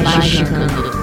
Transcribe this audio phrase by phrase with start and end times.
[0.00, 0.72] Magicando.
[0.72, 1.01] Três de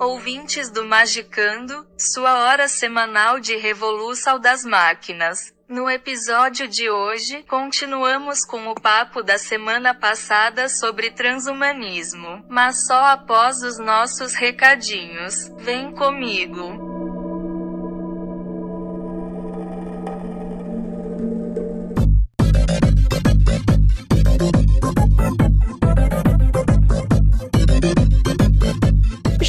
[0.00, 5.52] ouvintes do Magicando, sua hora semanal de revolução das máquinas.
[5.68, 13.04] No episódio de hoje, continuamos com o papo da semana passada sobre transhumanismo, mas só
[13.04, 15.48] após os nossos recadinhos.
[15.58, 16.89] Vem comigo.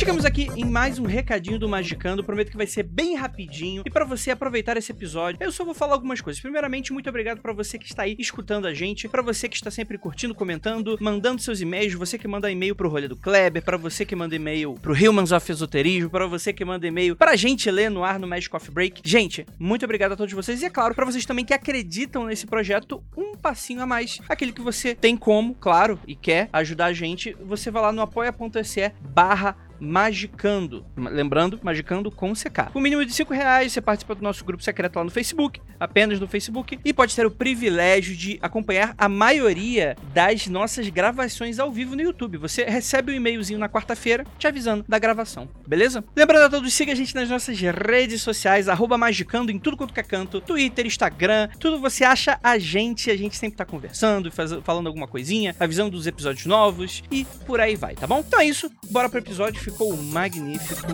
[0.02, 2.23] Chegamos aqui em mais um recadinho do Magicando.
[2.23, 3.83] Prometo que vai ser bem rapidinho.
[3.85, 6.41] E para você aproveitar esse episódio, eu só vou falar algumas coisas.
[6.41, 9.69] Primeiramente, muito obrigado para você que está aí escutando a gente, para você que está
[9.69, 13.77] sempre curtindo, comentando, mandando seus e-mails, você que manda e-mail pro Rolê do Kleber, para
[13.77, 17.69] você que manda e-mail pro Humans of Esoterismo, para você que manda e-mail pra gente
[17.69, 19.03] ler no ar no Magic Coffee Break.
[19.05, 22.47] Gente, muito obrigado a todos vocês e é claro, para vocês também que acreditam nesse
[22.47, 24.19] projeto, um passinho a mais.
[24.27, 28.02] Aquele que você tem como, claro, e quer ajudar a gente, você vai lá no
[28.02, 30.85] apoia.se barra Magicando.
[30.95, 32.71] Lembrando, Magicando com CK.
[32.71, 35.59] Com o mínimo de 5 reais, você participa do nosso grupo secreto lá no Facebook,
[35.79, 41.57] apenas no Facebook, e pode ter o privilégio de acompanhar a maioria das nossas gravações
[41.57, 42.38] ao vivo no YouTube.
[42.38, 46.03] Você recebe um e-mailzinho na quarta-feira te avisando da gravação, beleza?
[46.16, 48.67] Lembrando a todos, siga a gente nas nossas redes sociais,
[49.00, 53.35] Magicando em tudo quanto é canto, Twitter, Instagram, tudo você acha a gente, a gente
[53.35, 54.31] sempre tá conversando,
[54.63, 58.19] falando alguma coisinha, avisando dos episódios novos e por aí vai, tá bom?
[58.19, 60.87] Então é isso, bora pro episódio, ficou magnífico.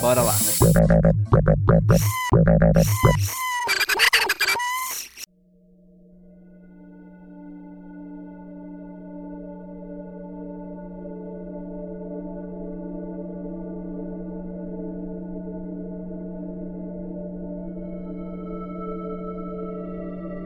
[0.00, 0.34] Bora lá.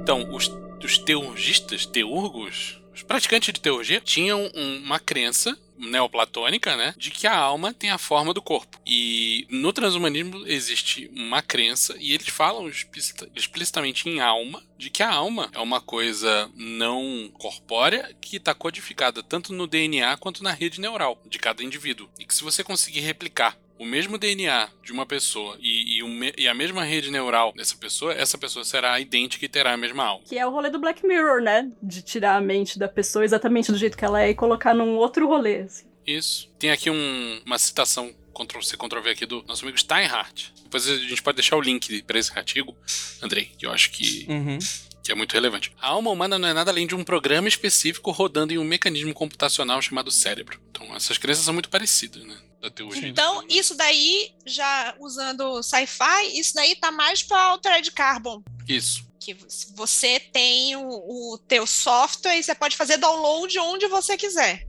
[0.02, 0.50] Então, os,
[0.82, 7.26] os teurgistas, teurgos, os praticantes de teurgia tinham um- uma crença neoplatônica, né, de que
[7.26, 8.80] a alma tem a forma do corpo.
[8.86, 15.02] E no transhumanismo existe uma crença e eles falam explicita- explicitamente em alma de que
[15.02, 20.52] a alma é uma coisa não corpórea que está codificada tanto no DNA quanto na
[20.52, 22.08] rede neural de cada indivíduo.
[22.18, 26.34] E que se você conseguir replicar o mesmo DNA de uma pessoa e, e me-
[26.36, 30.04] e a mesma rede neural dessa pessoa, essa pessoa será idêntica e terá a mesma
[30.04, 30.24] alma.
[30.28, 31.70] Que é o rolê do Black Mirror, né?
[31.82, 34.96] De tirar a mente da pessoa exatamente do jeito que ela é e colocar num
[34.96, 35.62] outro rolê.
[35.62, 35.86] assim.
[36.06, 36.50] Isso.
[36.58, 40.52] Tem aqui um- uma citação Ctrl-C, Ctrl-V aqui do nosso amigo Steinhardt.
[40.62, 42.76] Depois a gente pode deixar o link para esse artigo,
[43.22, 44.58] Andrei, que eu acho que, Uhum.
[45.02, 45.72] que é muito relevante.
[45.80, 49.12] A alma humana não é nada além de um programa específico rodando em um mecanismo
[49.14, 50.60] computacional chamado cérebro.
[50.70, 52.36] Então essas crenças são muito parecidas, né?
[52.60, 53.08] Da teoria.
[53.08, 58.42] Então, isso daí, já usando sci-fi, isso daí tá mais para Altered Carbon.
[58.68, 59.08] Isso.
[59.18, 59.36] Que
[59.74, 64.66] você tem o, o teu software e você pode fazer download onde você quiser.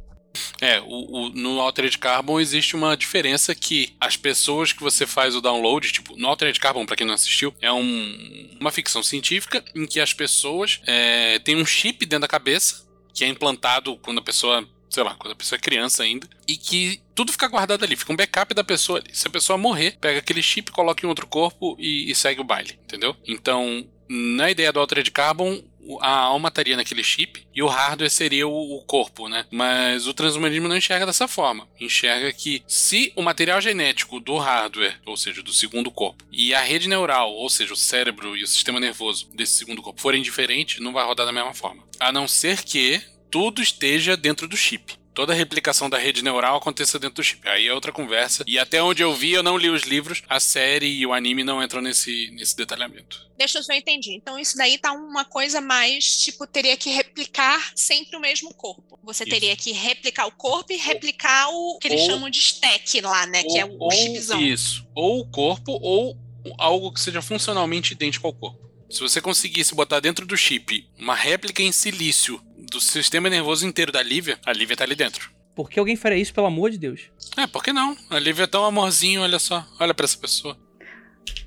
[0.62, 5.36] É, o, o- no Altered Carbon existe uma diferença que as pessoas que você faz
[5.36, 9.64] o download, tipo, no Altered Carbon, pra quem não assistiu, é um- uma ficção científica
[9.76, 14.20] em que as pessoas é, têm um chip dentro da cabeça que é implantado quando
[14.20, 17.84] a pessoa, sei lá, quando a pessoa é criança ainda, e que tudo fica guardado
[17.84, 19.10] ali, fica um backup da pessoa ali.
[19.14, 22.44] Se a pessoa morrer, pega aquele chip, coloca em outro corpo e, e segue o
[22.44, 23.16] baile, entendeu?
[23.26, 25.64] Então, na ideia do Altered Carbon,
[26.02, 29.46] a alma estaria naquele chip e o hardware seria o corpo, né?
[29.50, 31.68] Mas o transhumanismo não enxerga dessa forma.
[31.80, 36.62] Enxerga que se o material genético do hardware, ou seja, do segundo corpo, e a
[36.62, 40.80] rede neural, ou seja, o cérebro e o sistema nervoso desse segundo corpo forem diferentes,
[40.80, 41.84] não vai rodar da mesma forma.
[42.00, 43.02] A não ser que
[43.32, 45.00] tudo esteja dentro do chip.
[45.14, 47.46] toda a replicação da rede neural aconteça dentro do chip.
[47.48, 48.46] Aí é outra conversa.
[48.48, 51.44] E até onde eu vi, eu não li os livros, a série e o anime
[51.44, 53.30] não entram nesse, nesse detalhamento.
[53.38, 54.14] Deixa eu ver se eu entendi.
[54.16, 58.98] Então, isso daí tá uma coisa mais, tipo, teria que replicar sempre o mesmo corpo.
[59.04, 59.32] Você Isso.
[59.34, 63.26] teria que replicar o corpo e replicar o que eles Ou- chamam de stack lá,
[63.28, 63.44] né?
[63.44, 64.42] que é o, o ou chipzão.
[64.42, 64.88] isso.
[64.96, 66.18] Ou o corpo, ou
[66.58, 68.62] algo que seja funcionalmente idêntico ao corpo.
[68.90, 73.92] Se você conseguisse botar dentro do chip uma réplica em silício do sistema nervoso inteiro
[73.92, 75.30] da Lívia, a Lívia tá ali dentro.
[75.54, 77.02] Por que alguém faria isso, pelo amor de Deus?
[77.36, 77.96] É, por que não?
[78.10, 79.68] A Lívia é tão amorzinho, olha só.
[79.78, 80.58] Olha pra essa pessoa.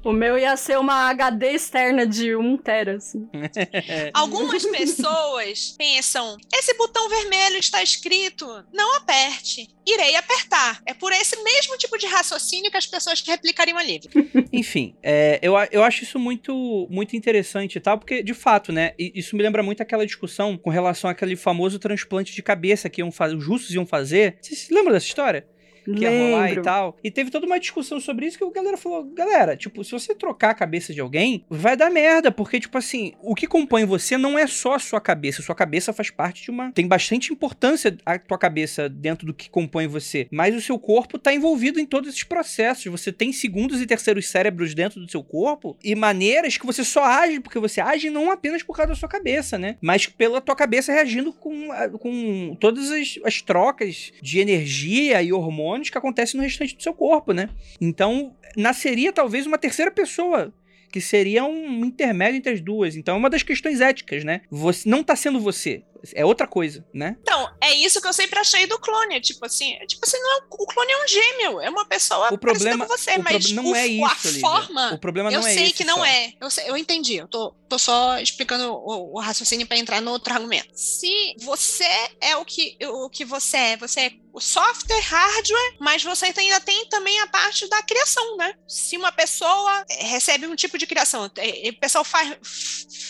[0.05, 3.27] O meu ia ser uma HD externa de 1 tera, assim.
[4.13, 9.67] Algumas pessoas pensam: esse botão vermelho está escrito, não aperte.
[9.87, 10.83] Irei apertar.
[10.87, 14.11] É por esse mesmo tipo de raciocínio que as pessoas replicariam a livre.
[14.53, 18.93] Enfim, é, eu, eu acho isso muito, muito interessante e tal, porque, de fato, né,
[18.99, 23.11] isso me lembra muito aquela discussão com relação àquele famoso transplante de cabeça que iam
[23.11, 24.37] fazer, os russos iam fazer.
[24.41, 25.47] Vocês se lembram dessa história?
[25.93, 26.63] Que ia rolar e Lembro.
[26.63, 26.97] tal.
[27.03, 30.15] E teve toda uma discussão sobre isso que a galera falou: galera, tipo, se você
[30.15, 34.17] trocar a cabeça de alguém, vai dar merda, porque, tipo assim, o que compõe você
[34.17, 35.43] não é só a sua cabeça.
[35.43, 36.73] Sua cabeça faz parte de uma.
[36.73, 40.27] Tem bastante importância a tua cabeça dentro do que compõe você.
[40.31, 42.87] Mas o seu corpo tá envolvido em todos esses processos.
[42.87, 47.05] Você tem segundos e terceiros cérebros dentro do seu corpo e maneiras que você só
[47.05, 49.77] age, porque você age não apenas por causa da sua cabeça, né?
[49.81, 55.74] Mas pela tua cabeça reagindo com, com todas as, as trocas de energia e hormônios
[55.91, 57.49] que acontecem no restante do seu corpo, né?
[57.81, 60.53] Então, nasceria talvez uma terceira pessoa.
[60.91, 62.95] Que seria um intermédio entre as duas.
[62.95, 64.43] Então é uma das questões éticas, né?
[64.49, 65.83] Você não tá sendo você.
[66.15, 67.17] É outra coisa, né?
[67.23, 69.21] Então, é isso que eu sempre achei do clone.
[69.21, 72.39] Tipo assim, tipo assim, não é, o clone é um gêmeo, é uma pessoa O
[72.39, 74.41] problema- com você, o mas prob- não o- é a isso, Lívia.
[74.41, 74.93] forma.
[74.95, 76.05] O problema eu não é sei esse que não só.
[76.05, 76.33] é.
[76.41, 77.17] Eu, sei- eu entendi.
[77.17, 80.69] Eu tô, tô só explicando o, o raciocínio para entrar no outro argumento.
[80.75, 81.85] Se você
[82.21, 86.59] é o que, o que você é, você é o software, hardware, mas você ainda
[86.61, 88.53] tem também a parte da criação, né?
[88.67, 92.37] Se uma pessoa eh, recebe um tipo de criação, eh, o pessoal faz,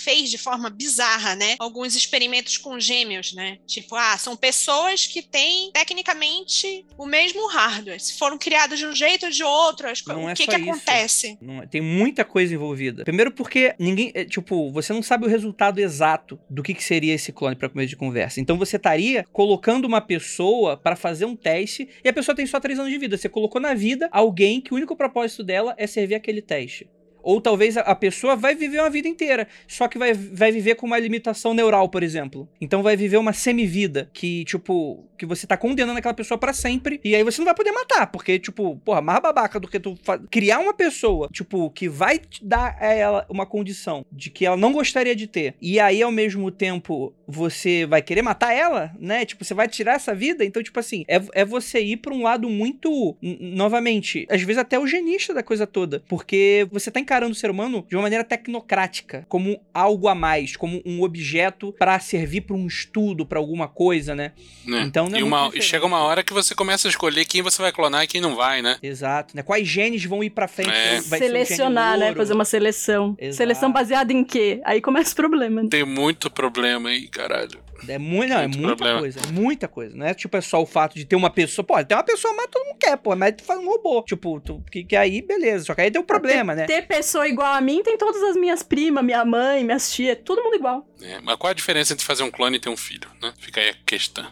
[0.04, 1.56] fez de forma bizarra, né?
[1.58, 3.58] Alguns experimentos com gêmeos, né?
[3.66, 8.00] Tipo, ah, são pessoas que têm tecnicamente o mesmo hardware.
[8.00, 10.56] Se foram criadas de um jeito ou de outro, as Não o é que, que
[10.56, 10.70] isso.
[10.70, 11.38] acontece?
[11.40, 13.04] Não é- tem muita coisa envolvida.
[13.04, 17.14] Primeiro porque ninguém, é, tipo, você não sabe o resultado exato do que, que seria
[17.14, 18.40] esse clone para começo de conversa.
[18.40, 22.60] Então você estaria colocando uma pessoa para fazer um teste e a pessoa tem só
[22.60, 23.16] três anos de vida.
[23.16, 26.88] Você colocou na vida alguém que o único propósito dela é servir aquele teste.
[27.24, 30.86] Ou talvez a- pessoa vai viver uma vida inteira, só que vai, vai viver com
[30.86, 32.48] uma limitação neural, por exemplo.
[32.60, 37.00] Então vai viver uma semivida, que, tipo, que você tá condenando aquela pessoa pra sempre,
[37.04, 39.96] e aí você não vai poder matar, porque, tipo, porra, mais babaca do que tu
[40.30, 44.72] criar uma pessoa, tipo, que vai dar a ela uma condição de que ela não
[44.72, 49.24] gostaria de ter, e aí ao mesmo tempo você vai querer matar ela, né?
[49.24, 52.22] Tipo, você vai tirar essa vida, então, tipo assim, é, é você ir pra um
[52.22, 57.34] lado muito, novamente, às vezes até eugenista da coisa toda, porque você tá encarando o
[57.36, 62.40] ser humano de uma maneira tecnocrática, como algo a mais, como um objeto pra servir
[62.40, 64.32] pra um estudo, pra alguma coisa, né?
[64.66, 64.82] Né?
[64.82, 67.40] Então não é e, uma- e chega uma hora que você começa a escolher quem
[67.40, 68.78] você vai clonar e quem não vai, né?
[68.82, 69.42] Exato, né?
[69.44, 70.70] Quais genes vão ir pra frente?
[70.70, 71.00] É.
[71.02, 72.06] Vai ser o gene Selecionar, né?
[72.06, 72.16] louro?
[72.18, 73.14] Fazer uma seleção.
[73.18, 73.36] Exato.
[73.36, 74.60] Seleção baseada em quê?
[74.64, 75.62] Aí começa o problema.
[75.62, 75.68] né?
[75.70, 77.62] Tem muito problema aí, caralho.
[77.88, 79.00] É, muito, não, é Muito muita problema.
[79.00, 79.96] coisa, é muita coisa.
[79.96, 81.64] Não é tipo é só o fato de ter uma pessoa.
[81.64, 84.02] Pô, tem uma pessoa, mas todo mundo quer, pô, mas tu faz um robô.
[84.02, 85.64] Tipo, tu, que, que aí, beleza.
[85.64, 86.66] Só que aí tem um problema, né?
[86.66, 90.42] Ter pessoa igual a mim tem todas as minhas primas, minha mãe, minhas tias, todo
[90.42, 90.86] mundo igual.
[91.04, 93.34] É, mas qual a diferença entre fazer um clone e ter um filho, né?
[93.38, 94.26] Fica aí a questão.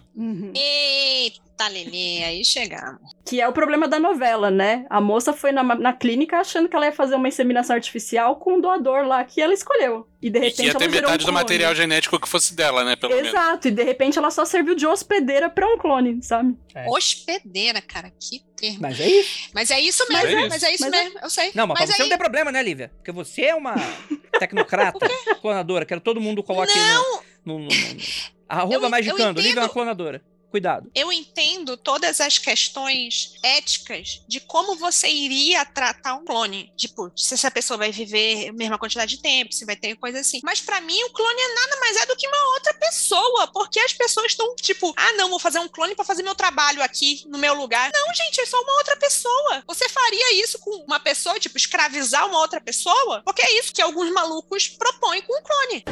[0.54, 3.00] Eita, Lili, aí chegamos.
[3.26, 4.86] Que é o problema da novela, né?
[4.88, 8.54] A moça foi na, na clínica achando que ela ia fazer uma inseminação artificial com
[8.54, 10.08] um doador lá que ela escolheu.
[10.20, 12.84] E de E repente que ia ter metade um do material genético que fosse dela,
[12.84, 12.96] né?
[12.96, 13.28] Pelo menos.
[13.28, 16.56] Exato, e de repente ela só serviu de hospedeira pra um clone, sabe?
[16.74, 16.88] É.
[16.88, 18.78] Hospedeira, cara, que termo.
[18.80, 19.50] Mas é isso.
[19.52, 21.50] Mas é isso Mas mesmo, é mas é isso, Mas é- mesmo, eu sei.
[21.54, 22.90] Não, mas, pra você aí, não tem problema, né, Lívia?
[22.96, 23.74] Porque você é uma
[24.38, 25.08] tecnocrata,
[25.40, 25.84] clonadora.
[25.84, 28.02] Quero que todo mundo coloque no, no, no, no-
[28.48, 30.22] Arroba Eu- eu magicando, Lívia é uma clonadora.
[30.52, 30.90] Cuidado.
[30.94, 36.70] eu entendo todas as questões éticas de como você iria tratar um clone.
[36.76, 40.20] Tipo, se essa pessoa vai viver a mesma quantidade de tempo, se vai ter coisa
[40.20, 40.40] assim.
[40.44, 43.46] Mas pra mim, o clone é nada mais é do que uma outra pessoa.
[43.46, 46.82] Porque as pessoas estão, tipo, ah, não, vou fazer um clone pra fazer meu trabalho
[46.82, 47.90] aqui, no meu lugar.
[47.90, 49.64] Não, gente, é só uma outra pessoa.
[49.66, 53.22] Você faria isso com uma pessoa, tipo, escravizar uma outra pessoa?
[53.24, 55.84] Porque é isso que alguns malucos propõem com o clone.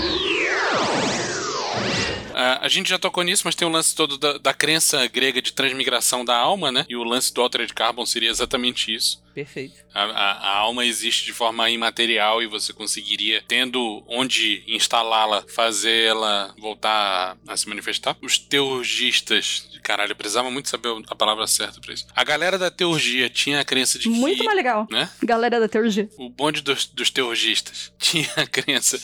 [2.42, 5.42] Ah, a gente já tocou nisso, mas tem o lance todo da, da crença grega
[5.42, 6.86] de transmigração da alma, né?
[6.88, 9.22] E o lance do Altered Carbon seria exatamente isso.
[9.34, 9.74] Perfeito.
[9.94, 16.06] A, a- a alma existe de forma imaterial e você conseguiria, tendo onde instalá-la, fazer
[16.08, 18.16] ela voltar a, se manifestar.
[18.22, 22.06] Os teurgistas, caralho, eu precisava muito saber a palavra certa pra isso.
[22.14, 24.14] A galera da teurgia tinha a crença de que.
[24.14, 24.86] Muito mais legal.
[24.90, 25.08] Né?
[25.22, 26.08] Galera da teurgia.
[26.18, 29.00] o bonde dos, dos teurgistas tinha a crença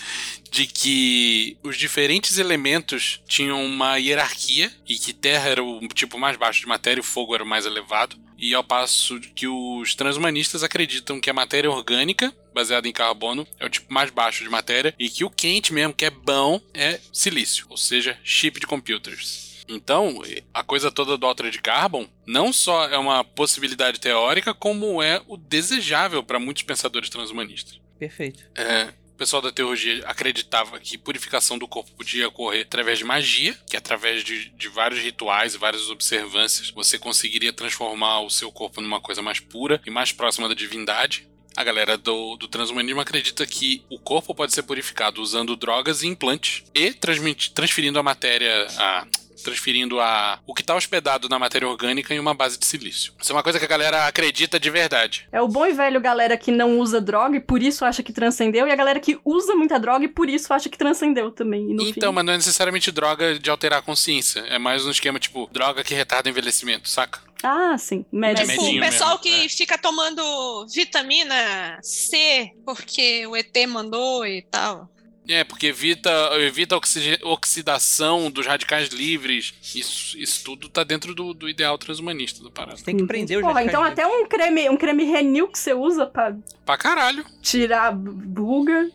[0.50, 6.36] de que os diferentes elementos tinham uma hierarquia e que terra era o tipo mais
[6.36, 8.16] baixo de matéria e o fogo era o mais elevado.
[8.38, 13.66] E ao passo que os transhumanistas acreditam que a matéria orgânica, baseada em carbono, é
[13.66, 17.00] o tipo mais baixo de matéria e que o quente mesmo, que é bom, é
[17.12, 19.64] silício, ou seja, chip de computers.
[19.68, 20.22] Então,
[20.54, 25.36] a coisa toda do Altered Carbon não só é uma possibilidade teórica, como é o
[25.36, 27.80] desejável para muitos pensadores transhumanistas.
[27.98, 28.44] Perfeito.
[28.54, 33.58] É, o pessoal da teologia acreditava que purificação do corpo podia ocorrer através de magia,
[33.66, 38.82] que através de, de vários rituais e várias observâncias você conseguiria transformar o seu corpo
[38.82, 41.26] numa coisa mais pura e mais próxima da divindade.
[41.56, 46.06] A galera do, do transhumanismo acredita que o corpo pode ser purificado usando drogas e
[46.06, 49.06] implantes e transmiti- transferindo a matéria, a,
[49.42, 53.12] transferindo a, o que está hospedado na matéria orgânica em uma base de silício.
[53.20, 55.28] Isso é uma coisa que a galera acredita de verdade.
[55.32, 58.12] É o bom e velho galera que não usa droga e por isso acha que
[58.12, 61.70] transcendeu, e a galera que usa muita droga e por isso acha que transcendeu também.
[61.70, 62.14] E no Então, fim...
[62.14, 64.40] mas não é necessariamente droga de alterar a consciência.
[64.40, 67.20] É mais um esquema tipo droga que retarda o envelhecimento, saca?
[67.42, 68.04] Ah, sim.
[68.10, 68.48] Médico.
[68.48, 69.48] Tipo, o pessoal mesmo, que é.
[69.48, 74.88] fica tomando vitamina C porque o ET mandou e tal.
[75.28, 79.54] É, porque evita, evita a oxi- oxidação dos radicais livres.
[79.74, 82.76] Isso, isso tudo tá dentro do, do ideal transhumanista parada.
[82.76, 83.98] Você tem que prender os Porra, então livres.
[83.98, 87.24] até um creme, um creme Renil que você usa pra Pra caralho.
[87.42, 88.88] tirar buga,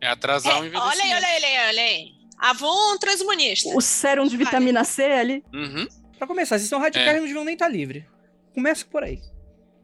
[0.00, 0.88] É atrasar o É, envelhecimento.
[0.98, 2.08] olha aí, olha aí, olha aí, olha aí.
[2.38, 3.68] Avon transhumanista.
[3.76, 5.44] o sérum de vitamina C ali.
[5.52, 5.86] Uhum.
[6.18, 7.14] Pra começar, se são radicais, É.
[7.18, 8.04] não deviam nem estar livres.
[8.54, 9.20] Começa por aí.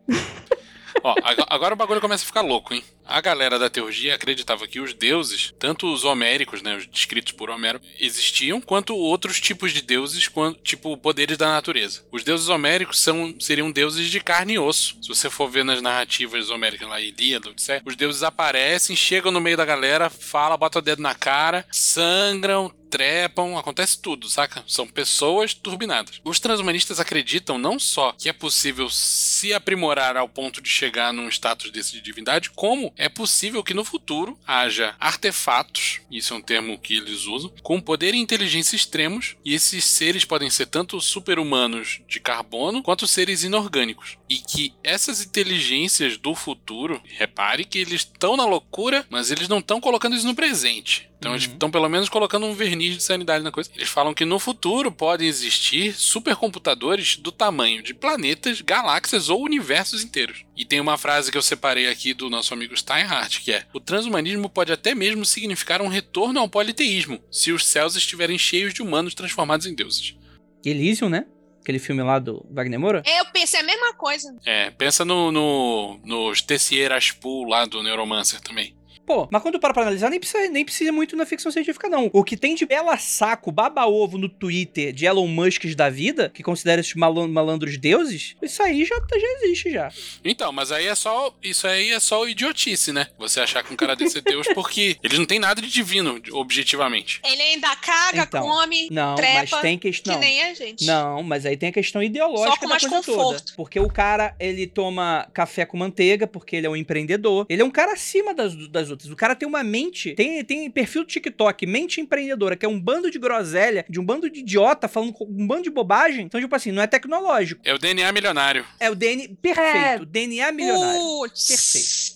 [1.04, 2.84] Ó, ag- agora o bagulho começa a ficar louco, hein?
[3.04, 7.50] A galera da teurgia acreditava que os deuses, tanto os homéricos, né, os descritos por
[7.50, 10.30] Homero, existiam, quanto outros tipos de deuses,
[10.62, 12.02] tipo poderes da natureza.
[12.10, 14.96] Os deuses homéricos são, seriam deuses de carne e osso.
[15.02, 19.40] Se você for ver nas narrativas homéricas lá, Ilíada, Odisseia, os deuses aparecem, chegam no
[19.40, 24.62] meio da galera, fala, bota o dedo na cara, sangram, trepam, acontece tudo, saca?
[24.68, 26.20] São pessoas turbinadas.
[26.22, 31.26] Os transhumanistas acreditam não só que é possível se aprimorar ao ponto de chegar num
[31.28, 36.42] status desse de divindade, como é possível que no futuro haja artefatos, isso é um
[36.42, 41.00] termo que eles usam, com poder e inteligência extremos, e esses seres podem ser tanto
[41.00, 44.18] super-humanos de carbono quanto seres inorgânicos.
[44.28, 49.60] E que essas inteligências do futuro, repare que eles estão na loucura, mas eles não
[49.60, 51.11] estão colocando isso no presente.
[51.22, 51.52] Então eles Uhum.
[51.52, 53.70] estão pelo menos colocando um verniz de sanidade na coisa.
[53.76, 60.02] Eles falam que no futuro podem existir supercomputadores do tamanho de planetas, galáxias ou universos
[60.02, 60.44] inteiros.
[60.56, 63.78] E tem uma frase que eu separei aqui do nosso amigo Steinhardt, que é: O
[63.78, 68.82] transhumanismo pode até mesmo significar um retorno ao politeísmo, se os céus estiverem cheios de
[68.82, 70.16] humanos transformados em deuses.
[70.64, 71.24] Elysium, né?
[71.60, 73.04] Aquele filme lá do Wagner Moura.
[73.06, 74.36] É, eu pensei a mesma coisa.
[74.44, 78.74] É, pensa no, no, nos Tessier Ashpool lá do Neuromancer também.
[79.06, 82.08] Pô, mas quando para pra analisar, nem precisa, nem precisa muito na ficção científica, não.
[82.12, 86.42] O que tem de bela saco, baba-ovo no Twitter de Elon Musks da vida, que
[86.42, 89.90] considera esses malan- malandros deuses, isso aí já, já existe já.
[90.24, 91.34] Então, mas aí é só.
[91.42, 93.08] Isso aí é só idiotice, né?
[93.18, 96.20] Você achar que um cara desse é Deus, porque eles não têm nada de divino,
[96.32, 97.20] objetivamente.
[97.24, 100.18] Ele ainda caga, Então, come, Não, trepa, mas tem que questão.
[100.18, 100.84] nem a gente.
[100.84, 103.40] Não, mas aí tem a questão Só ideológica com da mais coisa conforto.
[103.40, 103.52] toda.
[103.56, 107.46] Porque o cara, ele toma café com manteiga, porque ele é um empreendedor.
[107.48, 109.01] Ele é um cara acima das, das outras.
[109.10, 112.80] O cara tem uma mente, tem, tem perfil do TikTok, mente empreendedora, que é um
[112.80, 116.26] bando de groselha, de um bando de idiota falando com um bando de bobagem.
[116.26, 117.60] Então, tipo assim, não é tecnológico.
[117.64, 118.64] É o DNA milionário.
[118.78, 119.28] É o DNA.
[119.40, 120.06] Perfeito.
[120.06, 121.00] DNA milionário.
[121.00, 121.46] Putz.
[121.48, 122.11] Perfeito.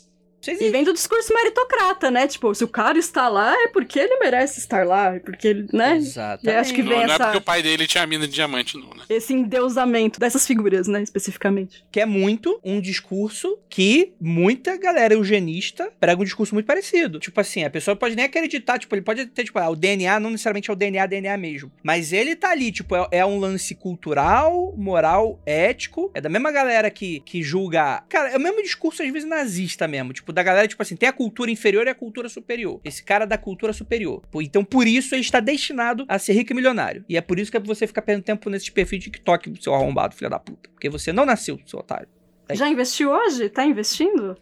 [0.52, 2.26] E vem do discurso meritocrata, né?
[2.26, 5.66] Tipo, se o cara está lá, é porque ele merece estar lá, é porque ele,
[5.72, 5.96] né?
[5.96, 6.46] Exatamente.
[6.46, 8.26] E acho que Não, vem não é essa- porque o pai dele tinha a mina
[8.26, 9.04] de diamante, não, né?
[9.08, 11.84] Esse endeusamento dessas figuras, né, especificamente.
[11.90, 17.18] que é muito um discurso que muita galera eugenista prega um discurso muito parecido.
[17.18, 20.18] Tipo assim, a pessoa pode nem acreditar, tipo, ele pode ter, tipo, ah, o DNA
[20.20, 21.70] não necessariamente é o DNA, DNA mesmo.
[21.82, 26.10] Mas ele tá ali, tipo, é, é um lance cultural, moral, ético.
[26.14, 28.02] É da mesma galera que, que julga.
[28.08, 30.12] Cara, é o mesmo discurso, às vezes, nazista mesmo.
[30.12, 32.78] Tipo, da galera, tipo assim, tem a cultura inferior e a cultura superior.
[32.84, 34.22] Esse cara é da cultura superior.
[34.34, 37.02] Então, por isso, ele está destinado a ser rico e milionário.
[37.08, 40.14] E é por isso que você fica perdendo tempo nesses perfis de TikTok, seu arrombado,
[40.14, 40.68] filho da puta.
[40.68, 42.06] Porque você não nasceu, seu otário.
[42.50, 42.54] Aí.
[42.54, 43.48] Já investiu hoje?
[43.48, 44.36] Tá investindo?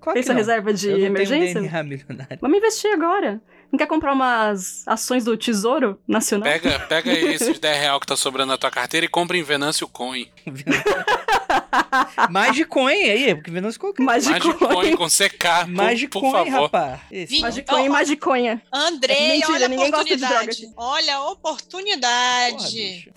[0.00, 0.38] Claro essa não.
[0.38, 1.60] reserva de Eu não emergência?
[1.60, 2.38] tenho DNA milionário.
[2.40, 3.42] Vamos investir agora.
[3.70, 6.50] Não quer comprar umas ações do Tesouro Nacional?
[6.50, 9.86] Pega, pega esses 10 real que tá sobrando na tua carteira e compra em Venâncio
[9.86, 10.30] Coin.
[12.30, 14.04] Magicoin aí, porque Venus colocou.
[14.04, 14.96] Magicoin Magicoin.
[14.96, 16.62] com CK, por, Magicoin, por favor.
[16.62, 17.00] rapaz.
[17.10, 17.92] Vi- Magicoin e ó.
[17.92, 18.62] Magiconha.
[18.72, 20.60] Andrei, Mentira, olha a ninguém gosta de oportunidade.
[20.62, 20.74] droga.
[20.76, 22.72] Olha a Porra, oportunidade.
[22.74, 23.10] bicho.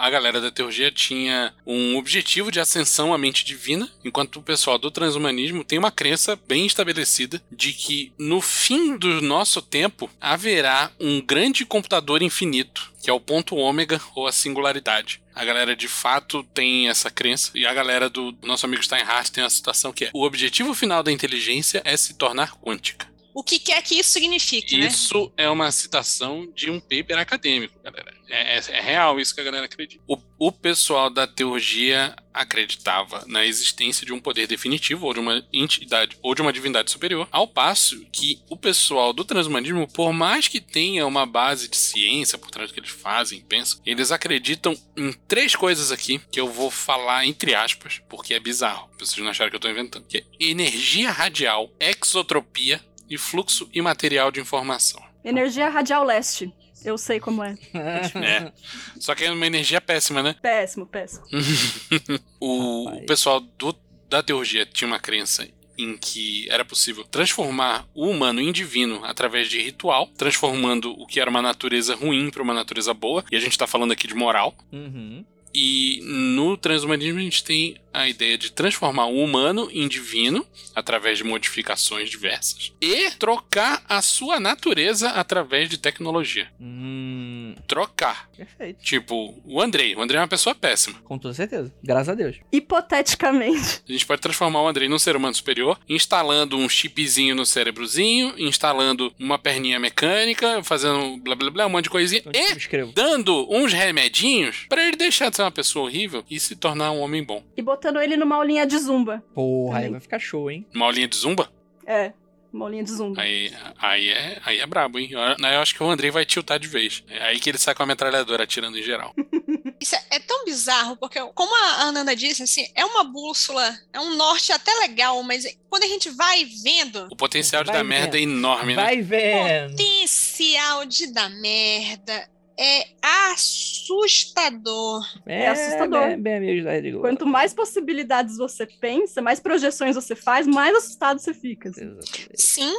[0.00, 4.78] A galera da teurgia tinha um objetivo de ascensão à mente divina, enquanto o pessoal
[4.78, 10.92] do transhumanismo tem uma crença bem estabelecida de que no fim do nosso tempo haverá
[11.00, 15.20] um grande computador infinito, que é o ponto ômega ou a singularidade.
[15.38, 19.44] A galera de fato tem essa crença, e a galera do nosso amigo Steinhardt tem
[19.44, 23.06] a citação que é: o objetivo final da inteligência é se tornar quântica.
[23.32, 24.88] O que quer que isso signifique, né?
[24.88, 28.07] Isso é uma citação de um paper acadêmico, galera.
[28.28, 30.02] É, é- é real isso que a galera acredita.
[30.06, 35.42] O, o pessoal da teurgia acreditava na existência de um poder definitivo, ou de uma
[35.52, 40.46] entidade, ou de uma divindade superior, ao passo que o pessoal do transhumanismo, por mais
[40.46, 44.76] que tenha uma base de ciência por trás do que eles fazem, pensam, eles acreditam
[44.96, 48.88] em três coisas aqui que eu vou falar entre aspas, porque é bizarro.
[48.98, 50.06] Vocês não acharam que eu tô inventando.
[50.06, 52.80] Que é energia radial, exotropia
[53.10, 55.02] e fluxo imaterial de informação.
[55.24, 56.52] Energia radial leste.
[56.84, 57.56] Eu sei como é.
[57.74, 58.52] É.
[59.00, 60.34] Só que é uma energia péssima, né?
[60.40, 61.24] Péssimo, péssimo.
[62.40, 63.76] O, o pessoal do-
[64.08, 69.48] da teurgia tinha uma crença em que era possível transformar o humano em divino através
[69.48, 73.24] de ritual, transformando o que era uma natureza ruim para uma natureza boa.
[73.30, 74.56] E a gente tá falando aqui de moral.
[74.72, 75.24] Uhum.
[75.60, 81.18] E no transhumanismo a gente tem a ideia de transformar o humano em divino através
[81.18, 86.48] de modificações diversas e trocar a sua natureza através de tecnologia.
[86.60, 88.28] Hum, Trocar.
[88.36, 88.80] perfeito.
[88.84, 89.96] Tipo, o Andrei.
[89.96, 90.98] O Andrei é uma pessoa péssima.
[91.02, 91.72] Com toda certeza.
[91.82, 92.36] Graças a Deus.
[92.52, 93.82] Hipoteticamente.
[93.88, 98.32] A gente pode transformar o Andrei num ser humano superior, instalando um chipzinho no cérebrozinho,
[98.38, 102.92] instalando uma perninha mecânica, fazendo blá blá blá, um monte de coisinha, Então, e escrevo.
[102.92, 107.00] dando uns remedinhos pra ele deixar de ser uma pessoa horrível e se tornar um
[107.00, 107.42] homem bom.
[107.56, 109.22] E botando ele numa aulinha de zumba.
[109.34, 110.66] Porra, aí vai ficar show, hein?
[110.74, 111.50] Uma aulinha de zumba?
[111.86, 112.12] É,
[112.52, 113.20] uma aulinha de zumba.
[113.20, 115.10] Aí, aí, é, aí é brabo, hein?
[115.12, 117.04] Eu, eu acho que o Andrei vai tiltar de vez.
[117.08, 119.14] É aí que ele sai com a metralhadora atirando em geral.
[119.80, 124.00] Isso é, é tão bizarro, porque, como a Ananda disse, assim, é uma bússola, é
[124.00, 127.84] um norte até legal, mas quando a gente vai vendo O potencial de Vai dar
[127.84, 128.82] merda é enorme, né?
[128.82, 129.70] Vai vendo.
[129.70, 132.28] potencial de dar merda
[132.58, 132.86] é
[133.32, 135.06] assustador.
[135.24, 136.08] É assustador.
[136.08, 137.06] Bem, bem amigos da Rede Globo.
[137.06, 141.68] Quanto mais possibilidades você pensa, mais projeções você faz, mais assustado você fica.
[141.68, 141.84] assim.
[141.84, 142.30] Exatamente.
[142.34, 142.74] Sim,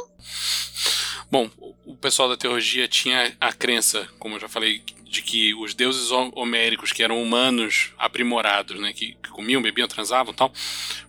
[1.30, 1.48] Bom,
[1.86, 6.10] o pessoal da teologia tinha a crença, como eu já falei, de que os deuses
[6.10, 10.52] hom- homéricos, que eram humanos aprimorados, né, que, que comiam, bebiam, transavam tal,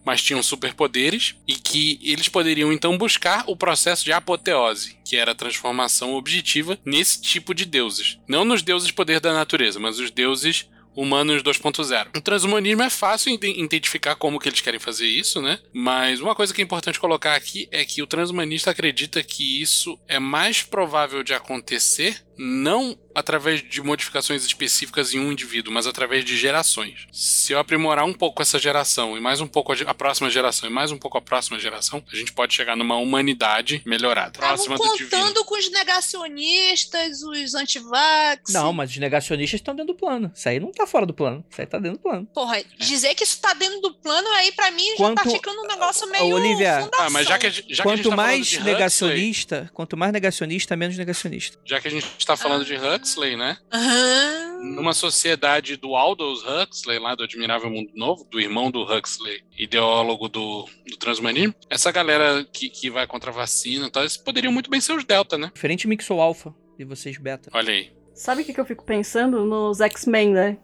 [0.03, 5.31] mas tinham superpoderes e que eles poderiam então buscar o processo de apoteose, que era
[5.31, 8.17] a transformação objetiva nesse tipo de deuses.
[8.27, 12.17] Não nos deuses poder da natureza, mas os deuses humanos 2.0.
[12.17, 15.59] O transhumanismo é fácil ide- identificar como que eles querem fazer isso, né?
[15.73, 19.99] Mas uma coisa que é importante colocar aqui é que o transhumanista acredita que isso
[20.07, 26.23] é mais provável de acontecer não através de modificações específicas em um indivíduo, mas através
[26.23, 27.07] de gerações.
[27.11, 30.71] Se eu aprimorar um pouco essa geração e mais um pouco a próxima geração e
[30.71, 34.95] mais um pouco a próxima geração, a gente pode chegar numa humanidade melhorada, próxima estavam
[34.97, 35.11] divino.
[35.23, 38.53] contando com os negacionistas, os antivax.
[38.53, 40.31] Não, mas os negacionistas estão dentro do plano.
[40.33, 41.43] Isso aí não tá fora do plano.
[41.49, 42.25] Isso aí tá dentro do plano.
[42.33, 45.61] Porra, dizer que isso tá dentro do plano aí pra mim já Quanto- tá ficando
[45.61, 47.05] um negócio meio Olivia, fundação.
[47.05, 50.13] Ah, mas já que, já que a gente quanto tá mais Huxley, negacionista, quanto mais
[50.13, 51.57] negacionista, menos negacionista.
[51.65, 53.57] já que a gente está falando de Huxley, né?
[53.71, 54.59] Aham.
[54.75, 60.29] Numa sociedade do Aldous Huxley, lá do Admirável Mundo Novo, do irmão do Huxley, ideólogo
[60.29, 64.53] do, do transhumanismo, essa galera que, que vai contra a vacina e tal, eles poderiam
[64.53, 65.51] muito bem ser os Delta, né?
[65.53, 67.49] Diferente mixo alfa e vocês beta.
[67.53, 67.91] Olha aí.
[68.13, 70.57] Sabe o que, que eu fico pensando nos X-Men, né?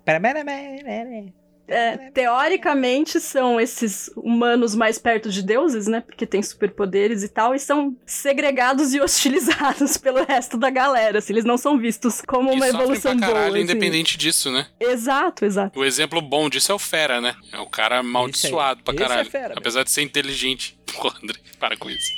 [1.68, 6.02] É, teoricamente são esses humanos mais perto de deuses, né?
[6.02, 11.20] Porque tem superpoderes e tal, e são segregados e hostilizados pelo resto da galera.
[11.20, 13.56] Se eles não são vistos como uma e sofrem evolução pra caralho, boa.
[13.58, 13.64] assim.
[13.64, 14.68] independente disso, né?
[14.80, 15.78] Exato, exato.
[15.80, 17.36] O exemplo bom disso é o Fera, né?
[17.52, 19.30] É o cara amaldiçoado pra Esse é caralho.
[19.30, 20.78] fera, apesar de ser inteligente.
[20.96, 22.12] Pô, André, para com isso.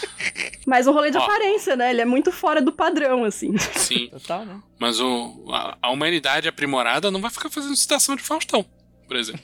[0.66, 1.22] Mas um rolê de Ó.
[1.22, 1.90] aparência, né?
[1.90, 3.56] Ele é muito fora do padrão, assim.
[3.58, 4.08] Sim.
[4.08, 4.58] Total, né?
[4.78, 8.64] Mas o, a, a humanidade aprimorada não vai ficar fazendo citação de Faustão,
[9.06, 9.40] por exemplo.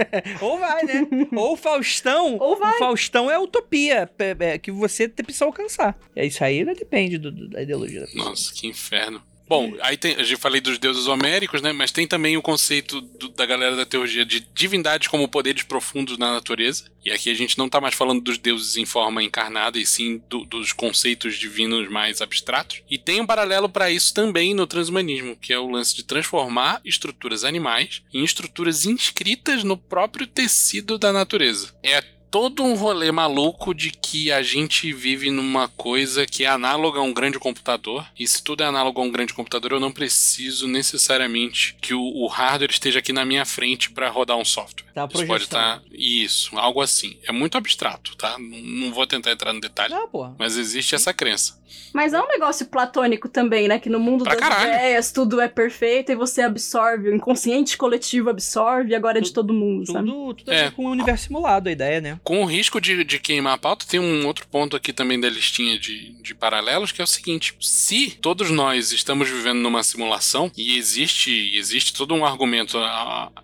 [0.40, 1.06] Ou vai, né?
[1.34, 2.36] Ou o Faustão.
[2.40, 2.74] Ou vai.
[2.76, 5.98] O Faustão é a utopia é, é, que você precisa alcançar.
[6.16, 6.74] É isso aí, né?
[6.74, 8.24] Depende do- do- da ideologia da pessoa.
[8.30, 9.22] Nossa, que inferno.
[9.46, 11.70] Bom, aí tem, eu já falei dos deuses homéricos, né?
[11.72, 16.16] Mas tem também o conceito do- da galera da teologia de divindades como poderes profundos
[16.16, 16.90] na natureza.
[17.04, 20.22] E aqui a gente não tá mais falando dos deuses em forma encarnada, e sim
[20.30, 22.80] do- dos conceitos divinos mais abstratos.
[22.90, 26.80] E tem um paralelo para isso também no transhumanismo, que é o lance de transformar
[26.82, 31.74] estruturas animais em estruturas inscritas no próprio tecido da natureza.
[31.82, 32.02] É
[32.34, 37.02] todo um rolê maluco de que a gente vive numa coisa que é análoga a
[37.02, 38.04] um grande computador.
[38.18, 42.00] E se tudo é análogo a um grande computador, eu não preciso necessariamente que o,
[42.02, 44.84] o hardware esteja aqui na minha frente para rodar um software.
[44.92, 45.80] Tá, Isso pode estar.
[45.92, 47.16] Isso, algo assim.
[47.24, 48.36] É muito abstrato, tá?
[48.36, 49.94] Não, não vou tentar entrar no detalhe.
[49.94, 50.34] Ah, porra.
[50.36, 51.62] Mas existe essa crença.
[51.92, 53.78] Mas é um negócio platônico também, né?
[53.78, 54.72] Que no mundo Pra das caralho.
[54.74, 59.32] ideias tudo é perfeito e você absorve, o inconsciente coletivo absorve e agora é de
[59.32, 60.08] todo mundo, sabe?
[60.10, 60.70] Tudo, tudo a É.
[60.70, 62.20] com o universo simulado, a ideia, né?
[62.24, 65.28] Com o risco de, de queimar a pauta, tem um outro ponto aqui também da
[65.28, 70.50] listinha de, de paralelos, que é o seguinte: se todos nós estamos vivendo numa simulação
[70.56, 72.78] e existe, existe todo um argumento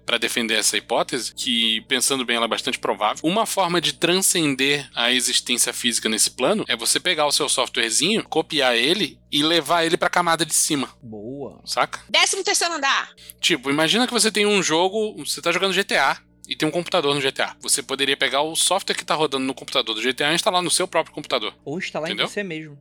[0.07, 4.88] para defender essa hipótese, que pensando bem ela é bastante provável, uma forma de transcender
[4.95, 9.85] a existência física nesse plano é você pegar o seu softwarezinho, copiar ele e levar
[9.85, 11.61] ele pra camada de cima, Boa.
[11.66, 12.01] saca?
[12.09, 13.11] Décimo terceiro andar.
[13.40, 17.14] Tipo, imagina que você tem um jogo, você tá jogando GTA e tem um computador
[17.14, 17.57] no GTA.
[17.61, 20.70] Você poderia pegar o software que tá rodando no computador do GTA e instalar no
[20.70, 21.55] seu próprio computador.
[21.64, 22.26] Ou instalar Entendeu?
[22.26, 22.79] em você mesmo.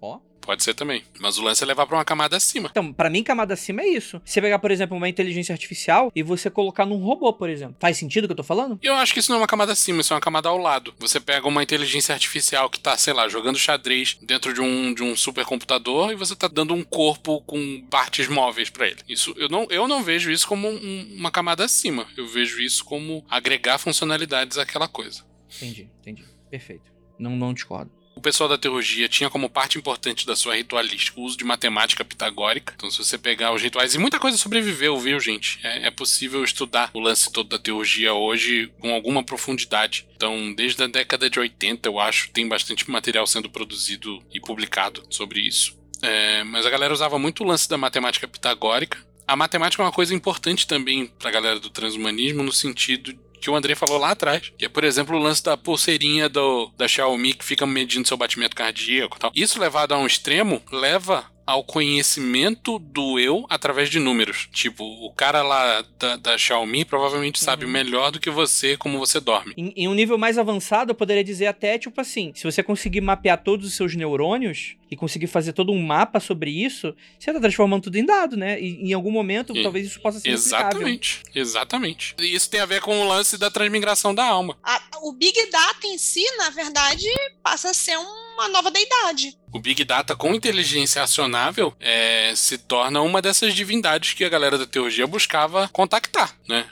[0.00, 0.18] Ó.
[0.44, 1.02] Pode ser também.
[1.20, 2.68] Mas o lance é levar pra uma camada acima.
[2.70, 4.20] Então, pra mim, camada acima é isso.
[4.24, 7.76] Você pegar, por exemplo, uma inteligência artificial e você colocar num robô, por exemplo.
[7.80, 8.78] Faz sentido o que eu tô falando?
[8.82, 10.94] Eu acho que isso não é uma camada acima, isso é uma camada ao lado.
[10.98, 15.02] Você pega uma inteligência artificial que tá, sei lá, jogando xadrez dentro de um, de
[15.02, 18.98] um supercomputador e você tá dando um corpo com partes móveis pra ele.
[19.08, 22.06] Isso eu não, eu não vejo isso como um- uma camada acima.
[22.16, 25.22] Eu vejo isso como agregar funcionalidades àquela coisa.
[25.56, 26.24] Entendi, entendi.
[26.50, 26.92] Perfeito.
[27.18, 27.90] Não, não discordo.
[28.16, 32.04] O pessoal da teurgia tinha como parte importante da sua ritualística o uso de matemática
[32.04, 32.72] pitagórica.
[32.76, 35.58] Então, se você pegar os rituais, e muita coisa sobreviveu, viu, gente?
[35.62, 40.06] É, é possível estudar o lance todo da teurgia hoje com alguma profundidade.
[40.14, 45.02] Então, desde a década de 80, eu acho, tem bastante material sendo produzido e publicado
[45.10, 45.76] sobre isso.
[46.00, 48.98] É, mas a galera usava muito o lance da matemática pitagórica.
[49.26, 53.54] A matemática é uma coisa importante também pra galera do transhumanismo, no sentido que o
[53.54, 54.50] André falou lá atrás.
[54.56, 58.16] Que é, por exemplo, o lance da pulseirinha do, da Xiaomi que fica medindo seu
[58.16, 59.32] batimento cardíaco e tal.
[59.34, 64.48] Isso levado a um extremo leva ao conhecimento do eu através de números.
[64.50, 69.20] Tipo, o cara lá da, da Xiaomi provavelmente sabe melhor do que você como você
[69.20, 69.52] dorme.
[69.58, 73.02] Em, em um nível mais avançado, eu poderia dizer até, tipo assim, se você conseguir
[73.02, 77.40] mapear todos os seus neurônios e conseguir fazer todo um mapa sobre isso, você tá
[77.40, 78.60] transformando tudo em dado, né?
[78.60, 80.28] E em algum momento, E- talvez isso possa ser.
[80.30, 82.14] Exatamente, exatamente.
[82.20, 84.56] E isso tem a ver com o lance da transmigração da alma.
[84.62, 87.06] A- o Big Data em si, na verdade,
[87.42, 89.36] passa a ser uma nova deidade.
[89.52, 94.56] O Big Data com inteligência acionável é, se torna uma dessas divindades que a galera
[94.58, 96.66] da teologia buscava contactar, né?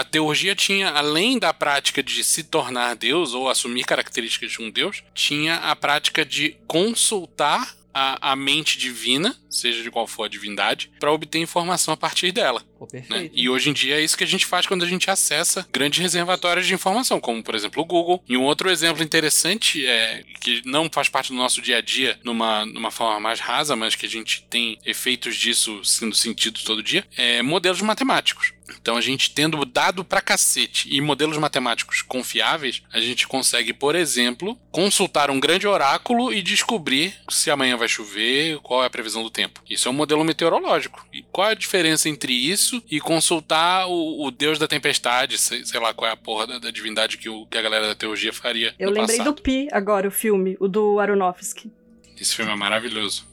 [0.00, 4.70] A teologia tinha, além da prática de se tornar Deus ou assumir características de um
[4.70, 10.28] Deus, tinha a prática de consultar a, a mente divina, seja de qual for a
[10.28, 12.62] divindade, para obter informação a partir dela.
[12.78, 13.28] Pô, né?
[13.34, 15.98] E hoje em dia é isso que a gente faz quando a gente acessa grandes
[15.98, 18.22] reservatórios de informação, como por exemplo o Google.
[18.28, 22.18] E um outro exemplo interessante é que não faz parte do nosso dia a dia
[22.24, 26.82] numa, numa forma mais rasa, mas que a gente tem efeitos disso sendo sentido todo
[26.82, 28.54] dia, é modelos matemáticos.
[28.80, 33.94] Então a gente tendo dado pra cacete e modelos matemáticos confiáveis, a gente consegue, por
[33.94, 39.22] exemplo, consultar um grande oráculo e descobrir se amanhã vai chover, qual é a previsão
[39.22, 39.62] do tempo.
[39.68, 41.06] Isso é um modelo meteorológico.
[41.12, 45.64] E qual é a diferença entre isso e consultar o, o deus da tempestade, sei,
[45.64, 47.94] sei lá qual é a porra da, da divindade que, o- que a galera da
[47.94, 49.34] teologia faria Eu no lembrei passado.
[49.34, 51.70] do Pi agora, o filme, o do Aronofsky.
[52.20, 53.26] Esse filme é maravilhoso.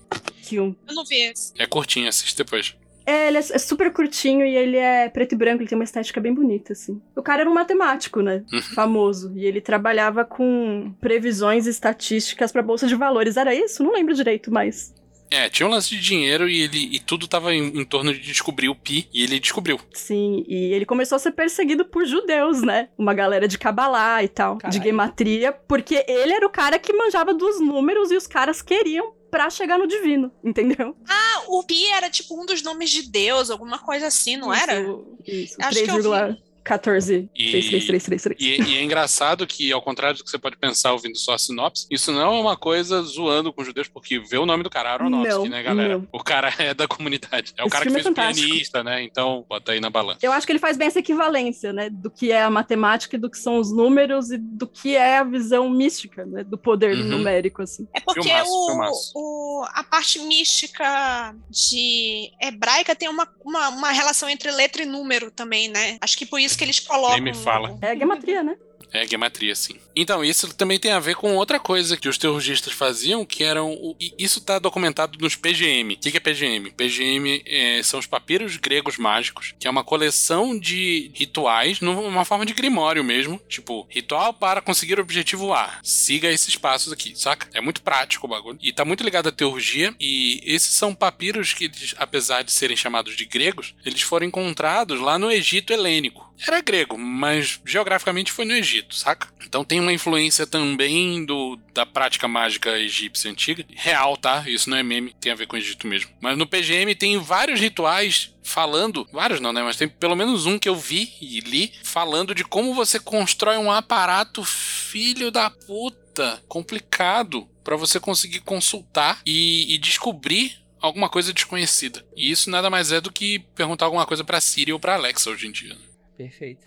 [0.43, 0.73] Que um...
[0.87, 1.51] Eu não vi esse.
[1.57, 2.73] É curtinho, assiste depois.
[3.07, 5.85] É, ele é, é super curtinho e ele é preto e branco, ele tem uma
[5.85, 7.01] estética bem bonita, assim.
[7.15, 8.43] O cara era um matemático, né?
[8.51, 8.61] Uhum.
[8.61, 9.31] Famoso.
[9.33, 13.37] E ele trabalhava com previsões estatísticas pra Bolsa de Valores.
[13.37, 13.81] Era isso?
[13.81, 14.93] Não lembro direito, mas.
[15.29, 18.19] É, tinha um lance de dinheiro e ele e tudo tava em, em torno de
[18.19, 19.79] descobrir o pi e ele descobriu.
[19.93, 22.89] Sim, e ele começou a ser perseguido por judeus, né?
[22.97, 24.83] Uma galera de Cabalá e tal, de Caralho.
[24.83, 29.49] gematria, porque ele era o cara que manjava dos números e os caras queriam pra
[29.49, 30.95] chegar no divino, entendeu?
[31.07, 34.79] Ah, o Pi era tipo um dos nomes de Deus, alguma coisa assim, não era?
[35.25, 35.55] Isso,
[35.99, 36.37] Isso,
[36.73, 37.27] Acho que eu 3,14.
[37.27, 37.29] 14.
[37.35, 38.35] E- 33333.
[38.39, 41.37] E, e é engraçado que, ao contrário do que você pode pensar ouvindo só a
[41.37, 44.69] sinopse, isso não é uma coisa zoando com os judeus, porque vê o nome do
[44.69, 45.97] cara, Aronofsky, Não, né, galera?
[45.97, 46.07] não.
[46.11, 47.53] O cara é da comunidade.
[47.57, 49.03] É o Esse cara que filme fez é o pianista, né?
[49.03, 50.19] Então, bota aí na balança.
[50.21, 51.89] Eu acho que ele faz bem essa equivalência, né?
[51.89, 55.17] Do que é a matemática e do que são os números e do que é
[55.19, 56.43] a visão mística, né?
[56.43, 57.03] Do poder Uhum.
[57.05, 57.87] numérico, assim.
[57.93, 59.11] É porque Filmaço, o, filmaço.
[59.15, 65.31] o- a parte mística de hebraica tem uma, uma, uma relação entre letra e número
[65.31, 65.97] também, né?
[66.01, 67.13] Acho que por isso que eles colocam.
[67.15, 67.77] Nem me fala.
[67.81, 68.55] É a gematria, né?
[68.93, 69.75] É gematria, sim.
[69.93, 73.73] Então, isso também tem a ver com outra coisa que os teurgistas faziam, que eram.
[73.73, 75.95] o- e isso está documentado nos PGM.
[75.95, 76.71] O que que é PGM?
[76.71, 82.45] PGM é, são os papiros gregos mágicos, que é uma coleção de rituais, numa forma
[82.45, 83.41] de grimório mesmo.
[83.49, 85.79] Tipo, ritual para conseguir o objetivo A.
[85.83, 87.49] Siga esses passos aqui, saca?
[87.53, 88.57] É muito prático o bagulho.
[88.61, 89.93] E tá muito ligado à teurgia.
[89.99, 95.19] E esses são papiros que, apesar de serem chamados de gregos, eles foram encontrados lá
[95.19, 96.25] no Egito helênico.
[96.45, 99.27] Era grego, mas geograficamente foi no Egito, saca?
[99.45, 103.65] Então tem uma influência também do, da prática mágica egípcia antiga.
[103.73, 104.43] Real, tá?
[104.47, 106.11] Isso não é meme, tem a ver com o Egito mesmo.
[106.21, 109.63] Mas no PGM tem vários rituais falando, vários não, né?
[109.63, 113.57] Mas tem pelo menos um que eu vi e li falando de como você constrói
[113.57, 121.33] um aparato filho da puta, complicado, pra você conseguir consultar e, e descobrir alguma coisa
[121.33, 122.05] desconhecida.
[122.15, 125.29] E isso nada mais é do que perguntar alguma coisa pra Siri ou pra Alexa
[125.29, 125.75] hoje em dia.
[126.17, 126.61] Perfeito.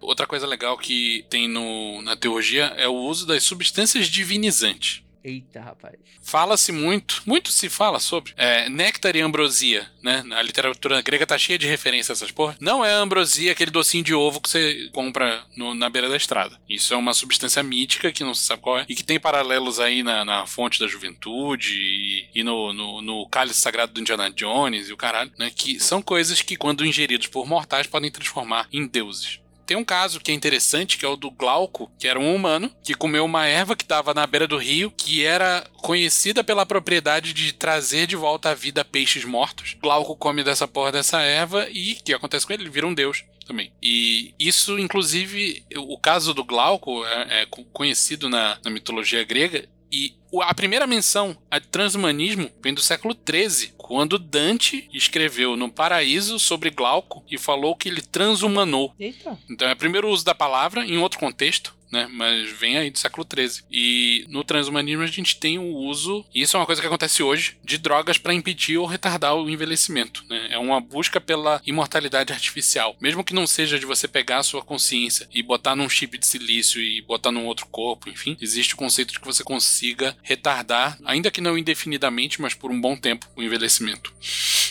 [0.00, 5.02] Outra coisa legal que tem no, na teologia é o uso das substâncias divinizantes.
[5.22, 5.96] Eita, rapaz.
[6.22, 10.24] Fala-se muito, muito se fala sobre é, néctar e ambrosia, né?
[10.32, 12.56] A literatura grega tá cheia de referências a essas porra.
[12.58, 16.58] Não é ambrosia, aquele docinho de ovo que você compra no- na beira da estrada.
[16.68, 19.78] Isso é uma substância mítica que não se sabe qual é e que tem paralelos
[19.78, 24.30] aí na, na fonte da juventude e, e no, no, no cálice sagrado do Indiana
[24.30, 25.50] Jones e o caralho, né?
[25.54, 29.39] Que são coisas que, quando ingeridos por mortais, podem transformar em deuses.
[29.70, 32.74] Tem um caso que é interessante, que é o do Glauco, que era um humano
[32.82, 37.32] que comeu uma erva que estava na beira do rio, que era conhecida pela propriedade
[37.32, 39.76] de trazer de volta à vida peixes mortos.
[39.80, 42.64] Glauco come dessa porra dessa erva e o que acontece com ele?
[42.64, 43.72] Ele vira um deus também.
[43.80, 49.68] E isso, inclusive, o caso do Glauco é, é co- conhecido na, na mitologia grega.
[49.90, 56.38] E a primeira menção a transhumanismo vem do século XIII, quando Dante escreveu no Paraíso
[56.38, 58.94] sobre Glauco e falou que ele transhumanou.
[58.98, 59.36] Eita.
[59.50, 62.08] Então é o primeiro uso da palavra em outro contexto, né?
[62.10, 63.64] Mas vem aí do século XIII.
[63.70, 67.22] E no transhumanismo a gente tem o uso, e isso é uma coisa que acontece
[67.22, 70.48] hoje, de drogas para impedir ou retardar o envelhecimento, né?
[70.50, 72.96] É uma busca pela imortalidade artificial.
[73.00, 76.26] Mesmo que não seja de você pegar a sua consciência e botar num chip de
[76.26, 80.98] silício e botar num outro corpo, enfim, existe o conceito de que você consiga retardar,
[81.04, 84.12] ainda que não indefinidamente, mas por um bom tempo, o envelhecimento.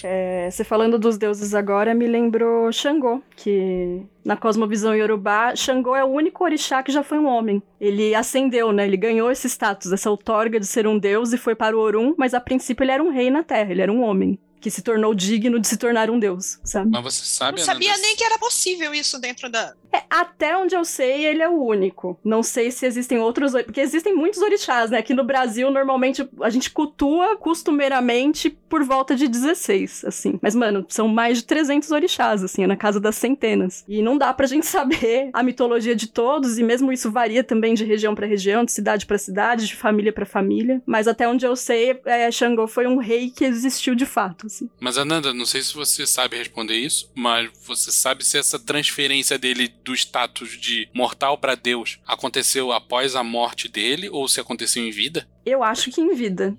[0.03, 6.03] É, você falando dos deuses agora me lembrou Xangô, que na cosmovisão iorubá, Xangô é
[6.03, 7.61] o único orixá que já foi um homem.
[7.79, 8.85] Ele ascendeu, né?
[8.85, 12.13] Ele ganhou esse status, essa outorga de ser um deus e foi para o Orum,
[12.17, 14.37] mas a princípio ele era um rei na Terra, ele era um homem.
[14.59, 16.89] Que se tornou digno de se tornar um deus, sabe?
[16.91, 19.73] Mas você sabe, Não sabia nem que era possível isso dentro da.
[19.91, 22.19] É, até onde eu sei, ele é o único.
[22.23, 24.99] Não sei se existem outros, porque existem muitos orixás, né?
[24.99, 30.39] Aqui no Brasil, normalmente, a gente cultua costumeiramente por volta de 16, assim.
[30.41, 33.83] Mas, mano, são mais de 300 orixás, assim, é na casa das centenas.
[33.87, 37.73] E não dá pra gente saber a mitologia de todos, e mesmo isso varia também
[37.73, 40.81] de região pra região, de cidade pra cidade, de família pra família.
[40.85, 44.69] Mas até onde eu sei, é, Xangô foi um rei que existiu de fato, assim.
[44.79, 49.37] Mas Ananda, não sei se você sabe responder isso, mas você sabe se essa transferência
[49.37, 54.83] dele do status de mortal pra Deus aconteceu após a morte dele ou se aconteceu
[54.83, 55.27] em vida?
[55.45, 56.55] Eu acho que em vida.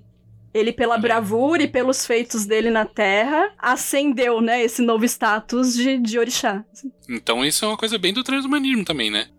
[0.53, 5.97] Ele, pela bravura e pelos feitos dele na Terra, ascendeu, né, esse novo status de,
[5.97, 6.65] de orixá.
[7.07, 9.29] Então isso é uma coisa bem do transhumanismo também, né?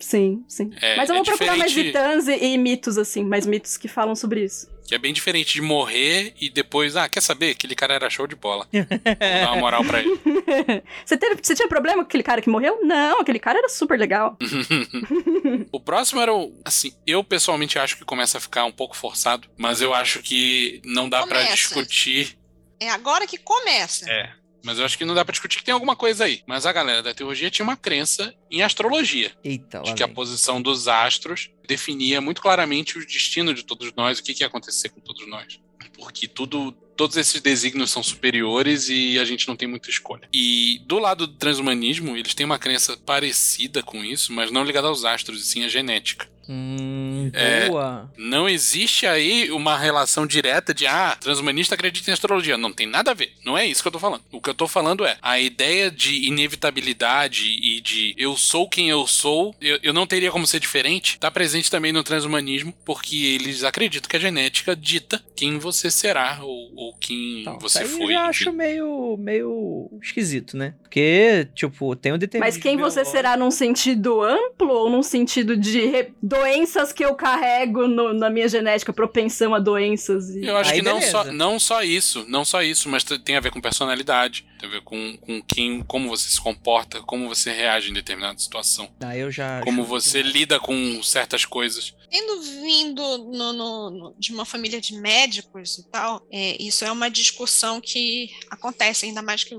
[0.00, 0.70] Sim, sim.
[0.80, 3.76] É- Mas eu é vou procurar mais diferente- vitãs e, e mitos, assim, mais mitos
[3.76, 4.66] que falam sobre isso.
[4.86, 7.52] Que é bem diferente de morrer e depois, ah, quer saber?
[7.52, 8.68] Aquele cara era show de bola.
[8.72, 8.84] Vou
[9.18, 10.14] dar uma moral pra ele.
[11.04, 12.80] você, teve, você tinha problema com aquele cara que morreu?
[12.82, 14.36] Não, aquele cara era super legal.
[15.72, 16.52] o próximo era o.
[16.64, 20.82] Assim, eu pessoalmente acho que começa a ficar um pouco forçado, mas eu acho que
[20.84, 21.54] não dá pra Começa.
[21.54, 22.36] discutir.
[22.78, 24.10] É agora que começa.
[24.10, 24.30] É.
[24.64, 26.42] Mas eu acho que não dá pra discutir que tem alguma coisa aí.
[26.46, 29.30] Mas a galera da teologia tinha uma crença em astrologia.
[29.44, 30.14] Eita, de que a vem.
[30.14, 34.46] posição dos astros definia muito claramente o destino de todos nós, o que, que ia
[34.46, 35.60] acontecer com todos nós.
[35.96, 40.28] Porque tudo, todos esses desígnios são superiores e a gente não tem muita escolha.
[40.32, 44.88] E do lado do transhumanismo, eles têm uma crença parecida com isso, mas não ligada
[44.88, 46.28] aos astros, e sim à genética.
[46.48, 47.68] Hum, É.
[47.68, 48.10] boa.
[48.16, 52.56] Não existe aí uma relação direta de, ah, transhumanista acredita em astrologia.
[52.58, 53.32] Não tem nada a ver.
[53.44, 54.22] Não é isso que eu tô falando.
[54.32, 58.88] O que eu tô falando é a ideia de inevitabilidade e de eu sou quem
[58.90, 63.16] eu sou, eu, eu não teria como ser diferente, tá presente também no transhumanismo, porque
[63.16, 68.14] eles acreditam que a genética dita quem você será ou, ou quem Então, você foi.
[68.14, 70.74] eu acho meio, meio esquisito, né?
[70.82, 75.56] Porque, tipo, tem um determinismo Mas quem você será num sentido amplo ou num sentido
[75.56, 80.30] de re- doenças que eu carrego no- na minha genética, propensão a doenças?
[80.30, 80.44] E...
[80.44, 83.40] Eu acho Aí que não só, não só isso, não só isso, mas tem a
[83.40, 87.52] ver com personalidade, tem a ver com, com quem, como você se comporta, como você
[87.52, 90.34] reage em determinada situação, Ah, eu já como você demais.
[90.34, 91.94] lida com certas coisas.
[92.10, 96.92] Tendo vindo no- no- no- de uma família de médicos e tal, é, isso é
[96.92, 99.56] uma discussão que acontece, ainda mais que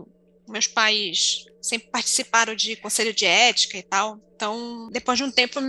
[0.47, 4.19] meus pais sempre participaram de conselho de ética e tal.
[4.35, 5.59] Então, depois de um tempo,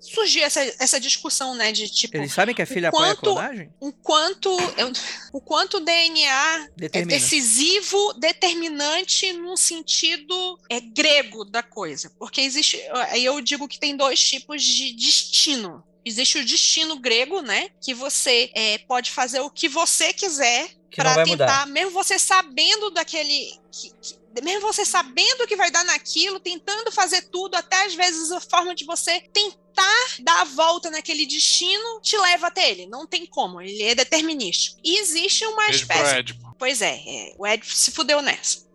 [0.00, 1.70] surgiu essa, essa discussão, né?
[1.70, 3.70] De tipo, Eles sabem que a filha apoia a quanto- clonagem?
[3.78, 4.90] o quanto, eu-
[5.34, 7.20] o quanto o DNA é Determina.
[7.20, 12.10] decisivo, determinante num sentido é, grego da coisa.
[12.18, 12.80] Porque existe.
[13.10, 15.84] Aí eu digo que tem dois tipos de destino.
[16.04, 17.68] Existe o destino grego, né?
[17.82, 21.66] Que você é, pode fazer o que você quiser para vai tentar, mudar.
[21.66, 23.58] mesmo você sabendo daquele.
[23.72, 28.30] que- que- mesmo você sabendo que vai dar naquilo, tentando fazer tudo, até às vezes
[28.30, 32.86] a forma de você tentar dar a volta naquele destino te leva até ele.
[32.86, 34.78] Não tem como, ele é determinístico.
[34.84, 36.34] E existe uma Beijo espécie.
[36.58, 38.65] Pois é, é, o Ed se fudeu nessa.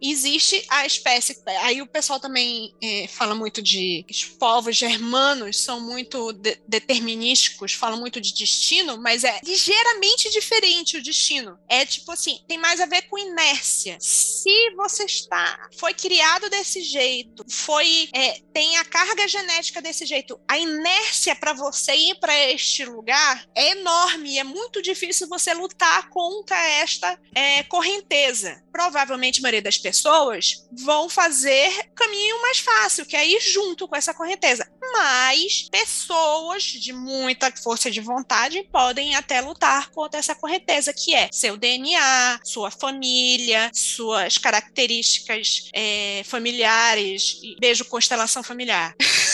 [0.00, 1.40] Existe a espécie.
[1.62, 4.04] Aí o pessoal também é, fala muito de.
[4.10, 10.96] Os povos germanos são muito de- determinísticos, falam muito de destino, mas é ligeiramente diferente
[10.96, 11.58] o destino.
[11.68, 13.98] É tipo assim, tem mais a ver com inércia.
[14.00, 15.68] Se você está.
[15.78, 18.08] Foi criado desse jeito, foi.
[18.14, 23.46] é, tem a carga genética desse jeito, a inércia para você ir para este lugar
[23.54, 28.62] é enorme é muito difícil você lutar contra esta é, correnteza.
[28.72, 29.89] Provavelmente a maioria das pessoas
[30.72, 34.66] vão fazer caminho mais fácil, que é ir junto com essa correnteza.
[34.92, 41.28] Mas pessoas de muita força de vontade podem até lutar contra essa correnteza, que é
[41.32, 47.40] seu DNA, sua família, suas características é, familiares.
[47.58, 48.94] Beijo constelação familiar.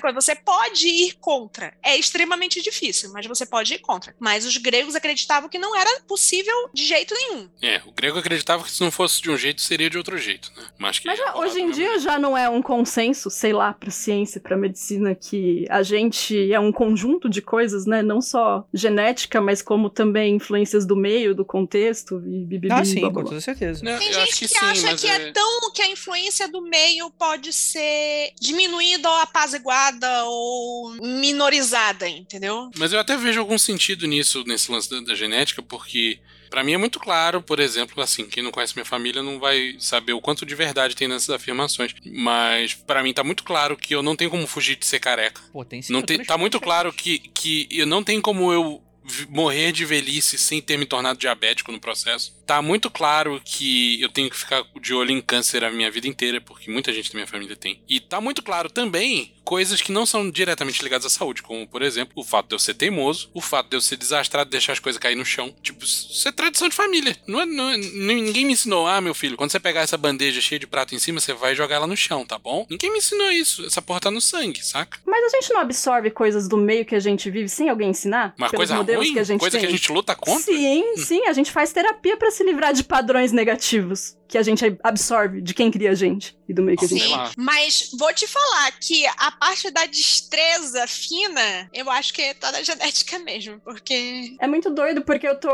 [0.00, 1.74] Coisa, Você pode ir contra.
[1.82, 4.14] É extremamente difícil, mas você pode ir contra.
[4.18, 7.48] Mas os gregos acreditavam que não era possível de jeito nenhum.
[7.62, 10.50] É, o grego acreditava que se não fosse de um jeito, seria de outro jeito,
[10.56, 10.64] né?
[10.78, 12.00] Mas, que Mas já- hoje em dia jeito.
[12.00, 16.58] já não é um consenso, sei lá, pra ciência, pra medicina, que a gente é
[16.60, 18.02] um conjunto de coisas, né?
[18.02, 22.16] Não só genética, mas como também influências do meio, do contexto.
[22.26, 23.84] E bibibi, Ah, sim, blá, com blá, toda certeza.
[23.84, 25.32] Não, Tem gente que, que sim, acha que é...
[25.32, 32.70] tão que a influência do meio pode ser diminuída ou apaziguada ou minorizada, entendeu?
[32.76, 36.74] Mas eu até vejo algum sentido nisso, nesse lance da, da genética, porque pra mim
[36.74, 40.20] é muito claro, por exemplo, assim, quem não conhece minha família não vai saber o
[40.20, 41.94] quanto de verdade tem nessas afirmações.
[42.04, 45.40] Mas pra mim tá muito claro que eu não tenho como fugir de ser careca.
[45.50, 45.92] Pô, tem sim.
[45.92, 48.82] Não tem, tá muito claro que, que eu não tenho como eu
[49.28, 52.34] morrer de velhice sem ter me tornado diabético no processo.
[52.46, 56.06] Tá muito claro que eu tenho que ficar de olho em câncer a minha vida
[56.08, 57.82] inteira, porque muita gente da minha família tem.
[57.88, 61.82] E tá muito claro também coisas que não são diretamente ligadas à saúde, como, por
[61.82, 64.78] exemplo, o fato de eu ser teimoso, o fato de eu ser desastrado, deixar as
[64.78, 65.54] coisas cair no chão.
[65.62, 67.16] Tipo, isso é tradição de família.
[67.26, 70.40] Não é, não é- ninguém me ensinou, ah, meu filho, quando você pegar essa bandeja
[70.40, 72.66] cheia de prato em cima, você vai jogar ela no chão, tá bom?
[72.70, 73.64] Ninguém me ensinou isso.
[73.66, 74.98] Essa porra tá no sangue, saca?
[75.06, 78.34] Mas a gente não absorve coisas do meio que a gente vive sem alguém ensinar?
[78.38, 79.66] Uma coisa modelos ruim, que a gente coisa tem?
[79.66, 80.42] que a gente luta contra.
[80.42, 84.78] Sim, sim, a gente faz terapia pra se livrar de padrões negativos que a gente
[84.82, 87.90] absorve de quem cria a gente e do meio que a gente Sei Sim, mas
[87.98, 93.18] vou te falar que a parte da destreza fina, eu acho que tá na genética
[93.18, 95.50] mesmo, porque É muito doido porque eu tô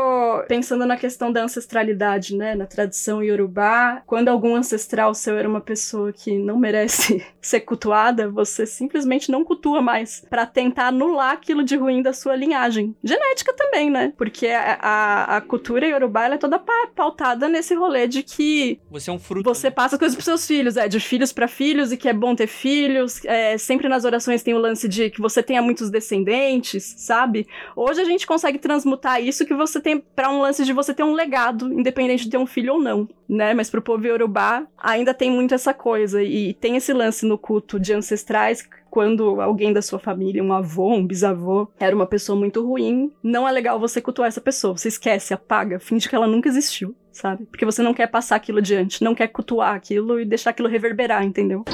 [0.47, 2.55] pensando na questão da ancestralidade, né?
[2.55, 4.01] Na tradição iorubá.
[4.05, 9.43] Quando algum ancestral seu era uma pessoa que não merece ser cultuada, você simplesmente não
[9.43, 12.95] cultua mais pra tentar anular aquilo de ruim da sua linhagem.
[13.03, 14.13] Genética também, né?
[14.17, 18.79] Porque a, a, a cultura iorubá ela é toda pa- pautada nesse rolê de que
[18.89, 19.47] Você é um fruto.
[19.47, 22.35] você passa coisas pros seus filhos, é, de filhos pra filhos, e que é bom
[22.35, 23.23] ter filhos.
[23.23, 27.47] É, sempre nas orações tem o lance de que você tenha muitos descendentes, sabe?
[27.75, 31.03] Hoje a gente consegue transmutar isso que você tem pra um lance de você ter
[31.03, 33.53] um legado, independente de ter um filho ou não, né?
[33.53, 36.21] Mas pro povo iorubá ainda tem muito essa coisa.
[36.21, 40.93] E tem esse lance no culto de ancestrais quando alguém da sua família, um avô,
[40.93, 44.75] um bisavô, era uma pessoa muito ruim, não é legal você cultuar essa pessoa.
[44.75, 47.45] Você esquece, apaga, finge que ela nunca existiu, sabe?
[47.45, 51.23] Porque você não quer passar aquilo adiante, não quer cultuar aquilo e deixar aquilo reverberar,
[51.23, 51.65] entendeu?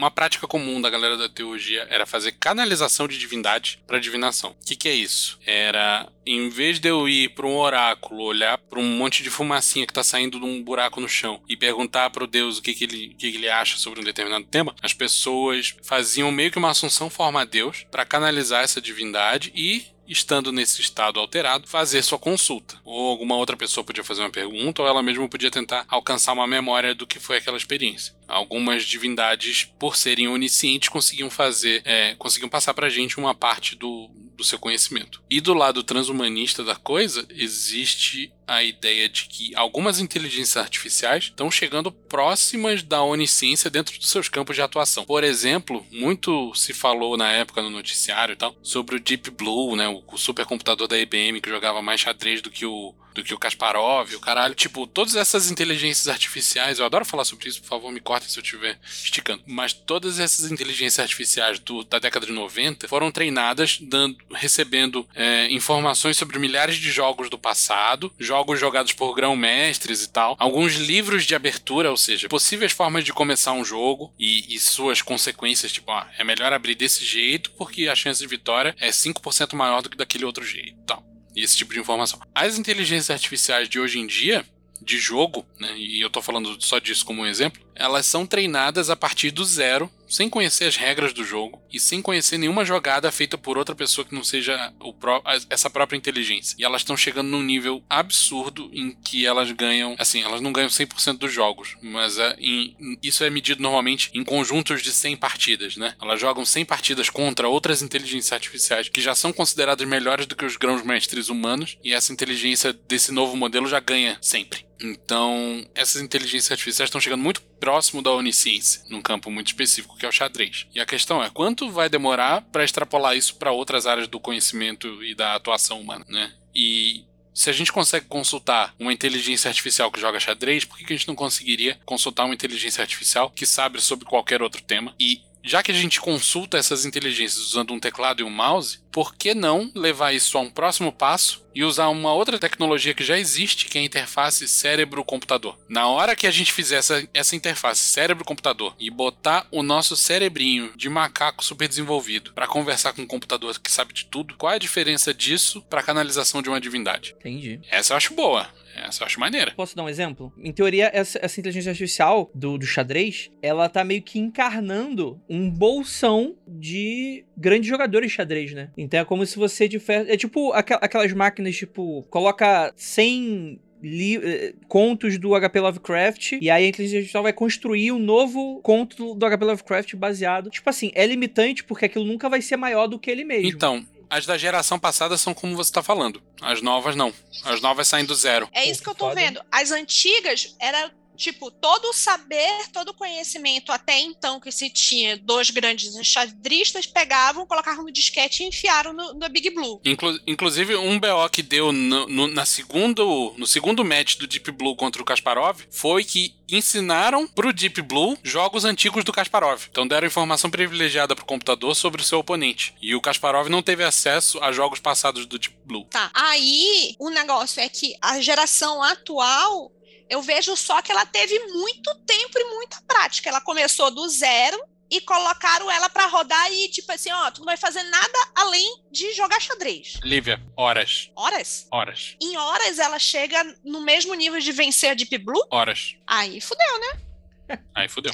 [0.00, 4.52] Uma prática comum da galera da teologia era fazer canalização de divindade para divinação.
[4.52, 5.38] O que, que é isso?
[5.46, 9.84] Era, em vez de eu ir para um oráculo, olhar para um monte de fumacinha
[9.84, 12.72] que está saindo de um buraco no chão e perguntar para o Deus o que,
[12.72, 16.58] que, ele, que, que ele acha sobre um determinado tema, as pessoas faziam meio que
[16.58, 22.02] uma assunção forma a Deus para canalizar essa divindade e estando nesse estado alterado, fazer
[22.02, 22.76] sua consulta.
[22.84, 26.46] Ou alguma outra pessoa podia fazer uma pergunta, ou ela mesma podia tentar alcançar uma
[26.46, 28.14] memória do que foi aquela experiência.
[28.26, 34.10] Algumas divindades, por serem oniscientes, conseguiam fazer, é, conseguiam passar pra gente uma parte do,
[34.40, 35.22] do seu conhecimento.
[35.30, 41.50] E do lado transhumanista da coisa, existe a ideia de que algumas inteligências artificiais estão
[41.50, 45.04] chegando próximas da onisciência dentro dos seus campos de atuação.
[45.04, 49.76] Por exemplo, muito se falou na época no noticiário e tal sobre o Deep Blue,
[49.76, 53.38] né, o supercomputador da IBM que jogava mais xadrez do que o do que o
[53.38, 54.54] Kasparov, o caralho.
[54.54, 58.38] Tipo, todas essas inteligências artificiais, eu adoro falar sobre isso, por favor, me cortem se
[58.38, 59.42] eu estiver esticando.
[59.46, 65.50] Mas todas essas inteligências artificiais do, da década de 90 foram treinadas dando, recebendo é,
[65.50, 71.24] informações sobre milhares de jogos do passado, jogos jogados por grão-mestres e tal, alguns livros
[71.24, 75.90] de abertura, ou seja, possíveis formas de começar um jogo e, e suas consequências, tipo,
[75.90, 79.90] ó, é melhor abrir desse jeito porque a chance de vitória é 5% maior do
[79.90, 82.20] que daquele outro jeito, tal esse tipo de informação.
[82.34, 84.44] As inteligências artificiais de hoje em dia,
[84.82, 88.90] de jogo, né, e eu estou falando só disso como um exemplo, elas são treinadas
[88.90, 93.10] a partir do zero, sem conhecer as regras do jogo e sem conhecer nenhuma jogada
[93.12, 96.56] feita por outra pessoa que não seja pró essa própria inteligência.
[96.58, 100.68] E elas estão chegando num nível absurdo em que elas ganham, assim, elas não ganham
[100.68, 105.76] 100% dos jogos, mas é, em, isso é medido normalmente em conjuntos de 100 partidas,
[105.76, 105.94] né?
[106.02, 110.44] Elas jogam 100 partidas contra outras inteligências artificiais que já são consideradas melhores do que
[110.44, 114.69] os grãos mestres humanos e essa inteligência desse novo modelo já ganha sempre.
[114.82, 120.06] Então, essas inteligências artificiais estão chegando muito próximo da onisciência, num campo muito específico que
[120.06, 120.66] é o xadrez.
[120.74, 125.04] E a questão é quanto vai demorar para extrapolar isso para outras áreas do conhecimento
[125.04, 126.32] e da atuação humana, né?
[126.54, 130.96] E se a gente consegue consultar uma inteligência artificial que joga xadrez, por que a
[130.96, 135.62] gente não conseguiria consultar uma inteligência artificial que sabe sobre qualquer outro tema e já
[135.62, 139.70] que a gente consulta essas inteligências usando um teclado e um mouse, por que não
[139.74, 143.78] levar isso a um próximo passo e usar uma outra tecnologia que já existe, que
[143.78, 145.58] é a interface cérebro-computador?
[145.68, 150.72] Na hora que a gente fizer essa, essa interface cérebro-computador e botar o nosso cerebrinho
[150.76, 154.56] de macaco super desenvolvido para conversar com um computador que sabe de tudo, qual é
[154.56, 157.14] a diferença disso para a canalização de uma divindade?
[157.20, 157.60] Entendi.
[157.70, 158.48] Essa eu acho boa.
[158.74, 159.52] Essa eu acho maneira.
[159.56, 160.32] Posso dar um exemplo?
[160.38, 165.50] Em teoria, essa, essa inteligência artificial do, do xadrez, ela tá meio que encarnando um
[165.50, 168.70] bolsão de grandes jogadores de xadrez, né?
[168.76, 170.10] Então é como se você tivesse.
[170.10, 176.68] É tipo aquelas máquinas, tipo, coloca 100 eh, contos do HP Lovecraft e aí a
[176.68, 180.50] inteligência artificial vai construir um novo conto do HP Lovecraft baseado.
[180.50, 183.48] Tipo assim, é limitante porque aquilo nunca vai ser maior do que ele mesmo.
[183.48, 186.20] Então, as da geração passada são como você tá falando.
[186.42, 187.14] As novas não.
[187.44, 188.48] As novas saem do zero.
[188.52, 189.40] É isso que eu tô vendo.
[189.50, 190.90] As antigas era
[191.20, 196.86] tipo, todo o saber, todo o conhecimento até então que se tinha dos grandes xadristas,
[196.86, 199.80] pegavam, colocavam no disquete e enfiaram no, no Big Blue.
[199.84, 204.50] Inclu inclusive, um BO que deu no, no, na segundo, no segundo match do Deep
[204.52, 209.66] Blue contra o Kasparov foi que ensinaram pro Deep Blue jogos antigos do Kasparov.
[209.70, 212.74] Então deram informação privilegiada pro computador sobre o seu oponente.
[212.80, 215.84] E o Kasparov não teve acesso a jogos passados do Deep Blue.
[215.84, 216.10] Tá.
[216.14, 219.70] Aí o negócio é que a geração atual
[220.10, 223.28] eu vejo só que ela teve muito tempo e muita prática.
[223.28, 227.46] Ela começou do zero e colocaram ela para rodar e tipo assim, ó, tu não
[227.46, 230.00] vai fazer nada além de jogar xadrez.
[230.02, 231.12] Lívia, horas.
[231.14, 231.68] Horas?
[231.70, 232.16] Horas.
[232.20, 235.46] Em horas ela chega no mesmo nível de vencer a Deep Blue?
[235.48, 235.94] Horas.
[236.04, 237.58] Aí fudeu, né?
[237.72, 238.12] Aí fudeu.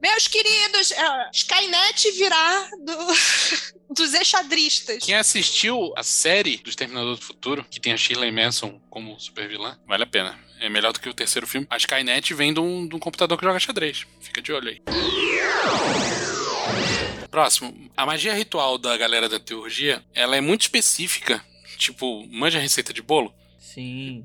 [0.00, 5.04] Meus queridos, uh, Skynet virá do, dos exadristas.
[5.04, 9.48] Quem assistiu a série do Exterminador do Futuro, que tem a Shirley Manson como super
[9.48, 10.45] vilã, vale a pena.
[10.60, 11.66] É melhor do que o terceiro filme.
[11.70, 14.06] A Skynet vem de um, de um computador que joga xadrez.
[14.20, 14.82] Fica de olho aí.
[17.30, 17.90] Próximo.
[17.96, 21.44] A magia ritual da galera da teurgia, ela é muito específica.
[21.76, 23.34] Tipo, manja a receita de bolo?
[23.58, 24.24] Sim.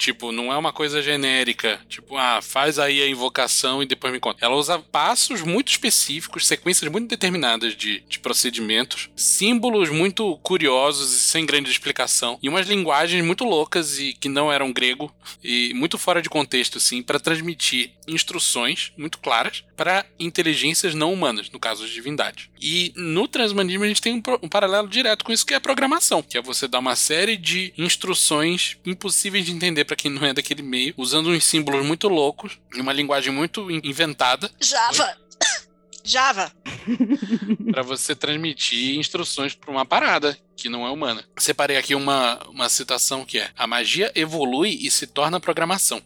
[0.00, 1.78] Tipo, não é uma coisa genérica.
[1.86, 4.42] Tipo, ah, faz aí a invocação e depois me conta.
[4.42, 11.18] Ela usa passos muito específicos, sequências muito determinadas de, de procedimentos, símbolos muito curiosos e
[11.18, 15.98] sem grande explicação, e umas linguagens muito loucas e que não eram grego e muito
[15.98, 21.86] fora de contexto, assim, para transmitir instruções muito claras para inteligências não humanas, no caso
[21.86, 22.50] de divindade.
[22.60, 25.60] E no transhumanismo a gente tem um, um paralelo direto com isso que é a
[25.60, 30.26] programação, que é você dar uma série de instruções impossíveis de entender para quem não
[30.26, 34.50] é daquele meio, usando uns símbolos muito loucos e uma linguagem muito inventada.
[34.60, 35.16] Java.
[36.04, 36.52] Java.
[37.70, 41.24] Pra você transmitir instruções pra uma parada que não é humana.
[41.38, 46.02] Separei aqui uma, uma citação que é: A magia evolui e se torna programação.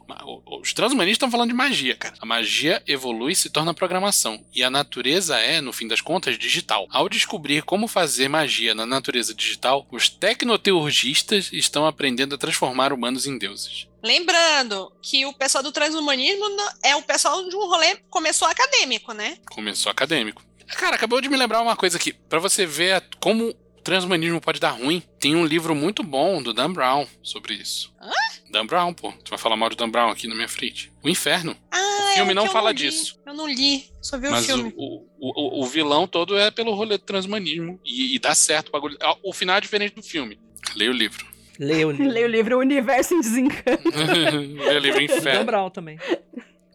[0.61, 2.15] Os transhumanistas estão falando de magia, cara.
[2.21, 4.45] A magia evolui e se torna programação.
[4.55, 6.87] E a natureza é, no fim das contas, digital.
[6.91, 13.27] Ao descobrir como fazer magia na natureza digital, os tecnoteurgistas estão aprendendo a transformar humanos
[13.27, 13.89] em deuses.
[14.05, 19.13] Lembrando que o pessoal do transhumanismo não- é o pessoal de um rolê começou acadêmico,
[19.15, 19.39] né?
[19.51, 20.45] Começou acadêmico.
[20.77, 22.13] Cara, acabou de me lembrar uma coisa aqui.
[22.13, 26.53] Pra você ver como o transhumanismo pode dar ruim, tem um livro muito bom do
[26.53, 27.95] Dan Brown sobre isso.
[28.01, 28.11] Hã?
[28.51, 29.11] Dan Brown, pô.
[29.25, 30.93] Tu vai falar mal do Dan Brown aqui na minha frente.
[31.03, 31.57] O Inferno.
[31.73, 31.79] Ah,
[32.11, 32.77] O filme é não fala li.
[32.77, 33.19] disso.
[33.27, 34.75] Eu não li, só vi o Mas o, filme.
[34.77, 37.81] o, o, o vilão todo é pelo rolê do transhumanismo.
[37.85, 38.97] E, e dá certo o bagulho.
[39.01, 40.39] Ah, O final é diferente do filme.
[40.77, 41.27] Leia o livro.
[41.59, 42.09] Leia o livro.
[42.13, 43.89] Leia o livro O Universo em Desencanto.
[43.95, 45.45] Leia o livro O Dan Inferno.
[45.45, 45.99] Brown também.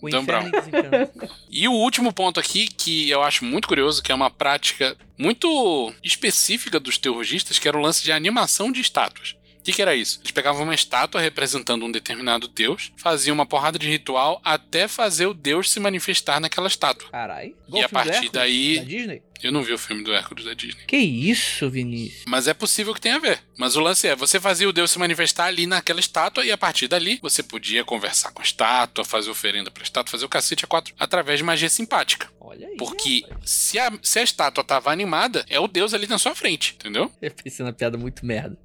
[0.02, 1.30] O Dan Inferno em Desencanto.
[1.50, 5.94] E o último ponto aqui, que eu acho muito curioso, que é uma prática muito
[6.04, 9.36] específica dos terroristas, que era o lance de animação de estátuas.
[9.70, 10.20] O que, que era isso?
[10.22, 15.28] Eles pegavam uma estátua representando um determinado deus, faziam uma porrada de ritual até fazer
[15.28, 17.08] o deus se manifestar naquela estátua.
[17.12, 17.56] Caralho.
[17.72, 19.22] E a partir daí- Da Disney?
[19.42, 20.84] Eu não vi o filme do Hércules da Disney.
[20.86, 22.24] Que isso, Vinícius?
[22.28, 23.40] Mas é possível que tenha a ver.
[23.58, 26.58] Mas o lance é, você fazia o deus se manifestar ali naquela estátua e a
[26.58, 30.66] partir dali você podia conversar com a estátua, fazer oferenda pra estátua, fazer o cacete
[30.66, 32.30] a quatro, através de magia simpática.
[32.42, 32.76] Olha aí.
[32.76, 33.50] Porque rapaz.
[33.50, 37.10] se a, se a estátua tava animada, é o deus ali na sua frente, entendeu?
[37.22, 38.58] Eu pensei na piada muito merda.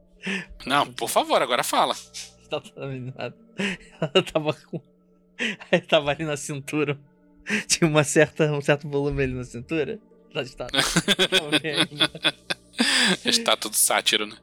[0.66, 1.94] Não, por favor, agora fala.
[2.50, 3.36] Ela tava animada.
[4.00, 4.80] Ela tava com.
[5.70, 6.98] Ela tava ali na cintura.
[7.66, 9.98] Tinha uma certa, um certo volume ali na cintura.
[10.34, 10.66] Lá está.
[13.24, 14.36] A estátua do sátiro, né?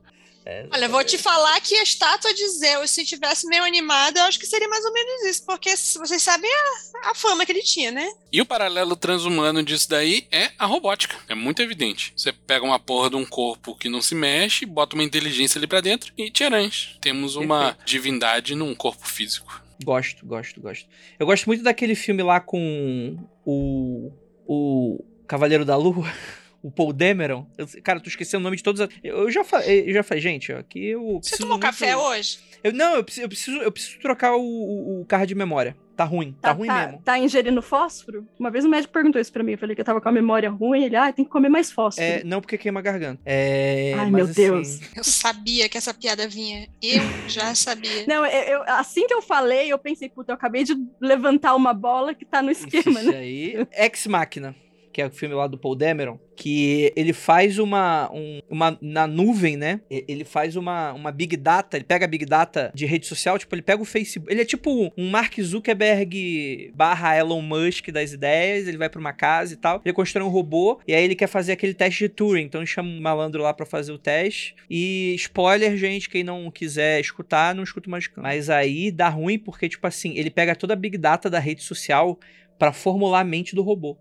[0.46, 4.24] É, Olha, vou te falar que a estátua de Zeus, se tivesse meio animada, eu
[4.26, 7.62] acho que seria mais ou menos isso, porque vocês sabem a, a fama que ele
[7.62, 8.12] tinha, né?
[8.32, 11.16] E o paralelo transhumano disso daí é a robótica.
[11.30, 12.12] É muito evidente.
[12.16, 15.68] Você pega uma porra de um corpo que não se mexe, bota uma inteligência ali
[15.68, 16.98] pra dentro e tcharãs.
[17.00, 19.62] Temos uma divindade num corpo físico.
[19.84, 20.88] Gosto, gosto, gosto.
[21.20, 24.12] Eu gosto muito daquele filme lá com o.
[24.48, 26.12] O Cavaleiro da Lua.
[26.64, 27.46] O Paul Dameron.
[27.58, 28.82] Eu- cara, eu tô esquecendo o nome de todos.
[28.82, 31.20] as- Eu já falei, eu já falei, gente, ó, aqui eu.
[31.22, 32.40] Você tomou muito- café hoje?
[32.64, 35.76] Eu, não, eu preciso, eu preciso, eu preciso trocar o, o, o carro de memória.
[35.98, 37.02] Tá ruim, tá, ruim mesmo.
[37.04, 38.28] Tá ingerindo fósforo?
[38.40, 39.52] Uma vez o médico perguntou isso pra mim.
[39.52, 40.84] Eu falei que eu tava com a memória ruim.
[40.86, 42.06] Ele, ah, tem que comer mais fósforo.
[42.08, 43.22] É, não porque queima a garganta.
[43.26, 44.80] É, Ai, mas meu assim, Deus.
[44.96, 46.68] Eu sabia que essa piada vinha.
[46.82, 48.06] Eu já sabia.
[48.08, 51.74] Não, eu, eu- assim que eu falei, eu pensei, puta, eu acabei de levantar uma
[51.74, 53.18] bola que tá no esquema, Isso né?
[53.18, 53.68] aí.
[53.72, 54.56] Ex Machina,
[54.92, 59.06] que é o filme lá do Paul Dameron, que ele faz uma, um- uma na
[59.08, 59.82] nuvem, né?
[59.90, 63.54] Ele faz uma, uma big data, ele pega a big data de rede social, tipo,
[63.54, 68.68] ele pega o Facebook, ele é tipo um Mark Zuckerberg barra Elon Musk das ideias,
[68.68, 71.28] ele vai pra uma casa e tal, ele constrói um robô, e aí ele quer
[71.28, 74.56] fazer aquele teste de Turing, então ele chama um malandro lá pra fazer o teste,
[74.70, 78.10] e spoiler, gente, quem não quiser escutar, não escuta mais.
[78.18, 81.62] Mas aí dá ruim porque, tipo assim, ele pega toda a big data da rede
[81.64, 82.20] social
[82.58, 83.98] pra formular a mente do robô.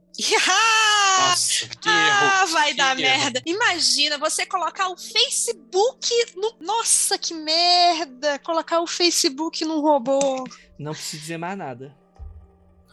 [0.48, 0.76] Ah,
[1.28, 2.52] Nossa, que ah, erro.
[2.52, 3.00] vai que dar erro.
[3.00, 3.42] merda.
[3.46, 6.56] Imagina você colocar o Facebook no.
[6.60, 8.38] Nossa, que merda!
[8.40, 10.44] Colocar o Facebook num robô.
[10.78, 11.96] Não preciso dizer mais nada.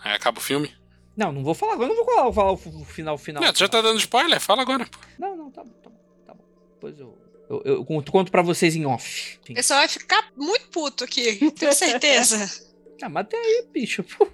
[0.03, 0.75] Aí acaba o filme.
[1.15, 3.41] Não, não vou falar agora, não vou falar, falar o final, final.
[3.41, 4.39] Não, tu já tá dando spoiler?
[4.39, 4.85] Fala agora.
[4.85, 4.99] pô.
[5.17, 6.43] Não, não, tá bom, tá bom, tá bom.
[6.75, 7.17] Depois eu,
[7.49, 9.39] eu, eu conto, conto pra vocês em off.
[9.49, 12.67] O pessoal vai ficar muito puto aqui, tenho certeza.
[12.99, 14.01] Ah, mas até aí, bicho.
[14.17, 14.25] pô,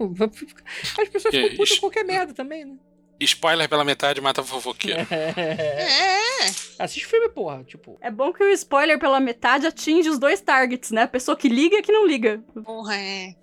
[1.02, 2.78] As pessoas Que ficam putas com qualquer merda também, né?
[3.20, 5.08] Spoiler pela metade mata a fofoqueira.
[5.14, 6.48] É.
[6.78, 7.64] Assiste filme, porra.
[7.64, 11.04] Tipo, É bom que o spoiler pela metade atinge os dois targets, né?
[11.04, 12.44] A pessoa que liga e a que não liga.
[12.66, 13.34] Porra, é.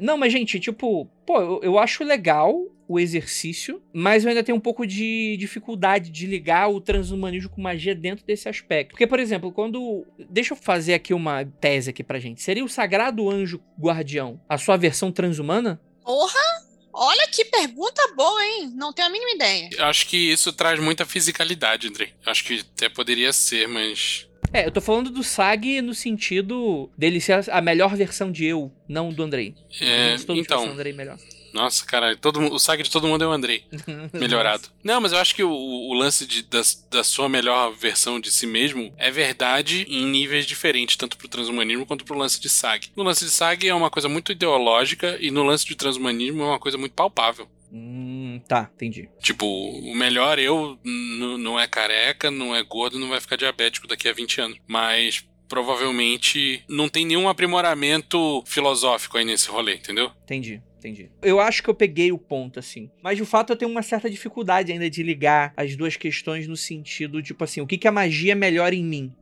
[0.00, 2.54] Não, mas, gente, tipo, pô, eu, eu acho legal
[2.86, 7.60] o exercício, mas eu ainda tenho um pouco de dificuldade de ligar o transhumanismo com
[7.60, 8.90] magia dentro desse aspecto.
[8.92, 10.06] Porque, por exemplo, quando.
[10.30, 12.40] Deixa eu fazer aqui uma tese aqui pra gente.
[12.42, 15.80] Seria o Sagrado Anjo Guardião a sua versão transhumana?
[16.02, 16.67] Porra!
[17.00, 18.72] Olha que pergunta boa, hein?
[18.74, 19.70] Não tenho a mínima ideia.
[19.72, 22.12] Eu acho que isso traz muita fisicalidade, Andrei.
[22.26, 24.26] Eu acho que até poderia ser, mas.
[24.52, 28.72] É, eu tô falando do Sag no sentido dele ser a melhor versão de eu,
[28.88, 29.54] não do Andrei.
[29.80, 31.18] É, então, o Andrei melhor.
[31.52, 33.64] Nossa, cara, todo, o saque de todo mundo é o Andrei.
[34.12, 34.68] Melhorado.
[34.84, 38.30] Não, mas eu acho que o, o lance de- da, da sua melhor versão de
[38.30, 42.90] si mesmo é verdade em níveis diferentes, tanto pro transhumanismo quanto pro lance de SAG.
[42.96, 46.46] No lance de SAG é uma coisa muito ideológica e no lance de transhumanismo é
[46.46, 47.48] uma coisa muito palpável.
[47.70, 49.08] Hum, tá, entendi.
[49.20, 54.08] Tipo, o melhor eu não é careca, não é gordo, não vai ficar diabético daqui
[54.08, 54.58] a 20 anos.
[54.66, 60.10] Mas provavelmente não tem nenhum aprimoramento filosófico aí nesse rolê, entendeu?
[60.24, 60.62] Entendi.
[60.78, 61.10] Entendi.
[61.20, 62.88] Eu acho que eu peguei o ponto, assim.
[63.02, 66.56] Mas de fato eu tenho uma certa dificuldade ainda de ligar as duas questões no
[66.56, 69.12] sentido, tipo assim, o que, que a magia melhora em mim?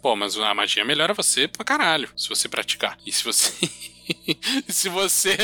[0.00, 2.96] Pô, mas a magia melhora você pra caralho, se você praticar.
[3.04, 3.52] E se você.
[4.66, 5.36] e se você.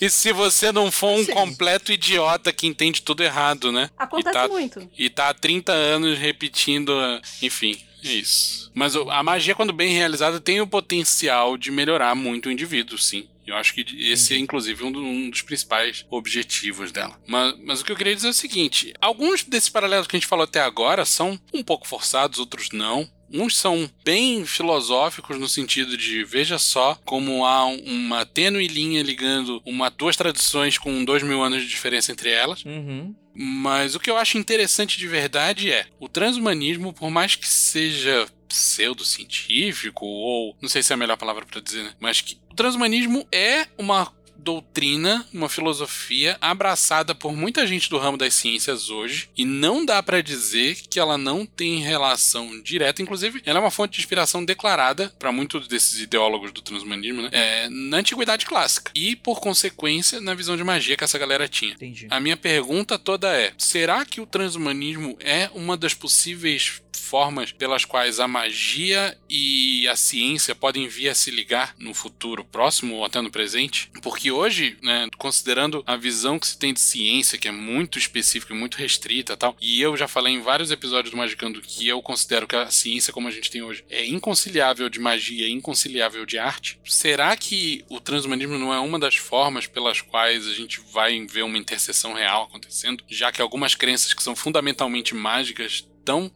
[0.00, 1.32] E se você não for um Sim.
[1.32, 3.88] completo idiota que entende tudo errado, né?
[3.96, 4.90] Acontece E tá- muito.
[4.98, 6.92] E tá há 30 anos repetindo.
[6.92, 8.70] a- Enfim, é isso.
[8.74, 13.28] Mas a magia, quando bem realizada, tem o potencial de melhorar muito o indivíduo, sim.
[13.50, 17.20] Eu acho que esse é, inclusive, um, do- um dos principais objetivos dela.
[17.26, 20.18] Mas, mas o que eu queria dizer é o seguinte: alguns desses paralelos que a
[20.18, 23.10] gente falou até agora são um pouco forçados, outros não.
[23.32, 29.02] Uns são bem filosóficos no sentido de veja só como há um- uma tênue linha
[29.04, 32.64] ligando uma, duas tradições com dois mil anos de diferença entre elas.
[32.64, 33.14] Uhum.
[33.32, 38.26] Mas o que eu acho interessante de verdade é o transhumanismo, por mais que seja
[38.48, 41.92] pseudocientífico, ou não sei se é a melhor palavra para dizer, né?
[42.00, 48.34] Mas que transhumanismo é uma doutrina, uma filosofia abraçada por muita gente do ramo das
[48.34, 53.58] ciências hoje e não dá para dizer que ela não tem relação direta, inclusive ela
[53.58, 57.30] é uma fonte de inspiração declarada para muitos desses ideólogos do transhumanismo, né?
[57.32, 61.72] É, na antiguidade clássica e por consequência na visão de magia que essa galera tinha.
[61.72, 62.08] Entendi.
[62.10, 67.84] A minha pergunta toda é: será que o transhumanismo é uma das possíveis formas pelas
[67.84, 73.04] quais a magia e a ciência podem vir a se ligar no futuro próximo ou
[73.04, 73.90] até no presente?
[74.02, 78.54] Porque hoje, né, considerando a visão que se tem de ciência, que é muito específica
[78.54, 82.00] e muito restrita tal, e eu já falei em vários episódios do Magicando que eu
[82.00, 86.24] considero que a ciência como a gente tem hoje é inconciliável de magia e inconciliável
[86.24, 90.80] de arte, será que o transhumanismo não é uma das formas pelas quais a gente
[90.92, 95.88] vai ver uma interseção real acontecendo, já que algumas crenças que são fundamentalmente mágicas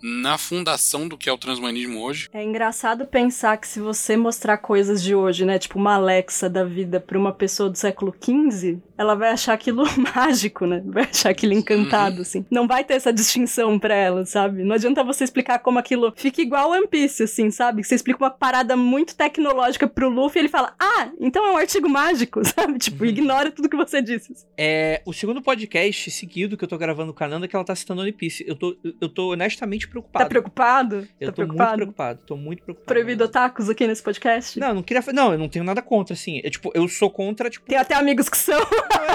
[0.03, 2.29] na fundação do que é o transhumanismo hoje?
[2.33, 6.65] É engraçado pensar que se você mostrar coisas de hoje, né, tipo uma Alexa da
[6.65, 9.85] vida pra uma pessoa do século XV, ela vai achar aquilo
[10.15, 10.83] mágico, né?
[10.85, 12.45] Vai achar aquilo encantado, assim.
[12.51, 14.63] Não vai ter essa distinção pra ela, sabe?
[14.63, 17.83] Não adianta você explicar como aquilo fica igual One Piece, assim, sabe?
[17.83, 21.57] Você explica uma parada muito tecnológica pro Luffy e ele fala, ah, então é um
[21.57, 22.79] artigo mágico, sabe?
[22.79, 24.35] Tipo, ignora tudo que você disse.
[24.57, 27.65] É, o segundo podcast seguido que eu tô gravando com a Nanda é que ela
[27.65, 28.45] tá citando One Piece.
[28.47, 30.25] Eu tô, eu tô honestamente preocupado.
[30.25, 31.09] Tá preocupado?
[31.21, 31.77] Eu tá tô muito preocupado?
[31.77, 32.21] preocupado.
[32.27, 32.87] Tô muito preocupado.
[32.87, 34.59] Proibido otakus aqui nesse podcast?
[34.59, 35.03] Não, eu não queria.
[35.13, 36.41] Não, eu não tenho nada contra, assim.
[36.45, 37.67] É, tipo, eu sou contra, tipo.
[37.67, 38.61] Tem até amigos que são.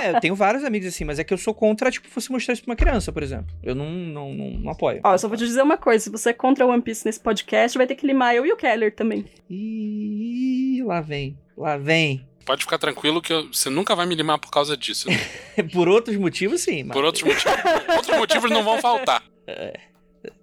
[0.04, 2.54] É, eu tenho vários amigos assim, mas é que eu sou contra, tipo, você mostrar
[2.54, 3.48] isso pra uma criança, por exemplo.
[3.64, 5.02] Eu não, não, não, não apoio.
[5.04, 7.20] Ó, eu só vou te dizer uma coisa: se você é contra One Piece nesse
[7.20, 9.26] podcast, vai ter que limar eu e o Keller também.
[9.50, 11.38] Ih, lá vem.
[11.58, 12.26] Lá vem.
[12.46, 15.08] Pode ficar tranquilo que eu- você nunca vai me limar por causa disso.
[15.10, 15.16] né?
[15.74, 16.84] Por outros motivos, sim.
[16.84, 16.94] Mas...
[16.96, 17.54] Por outros motivos.
[17.96, 19.22] outros motivos não vão faltar.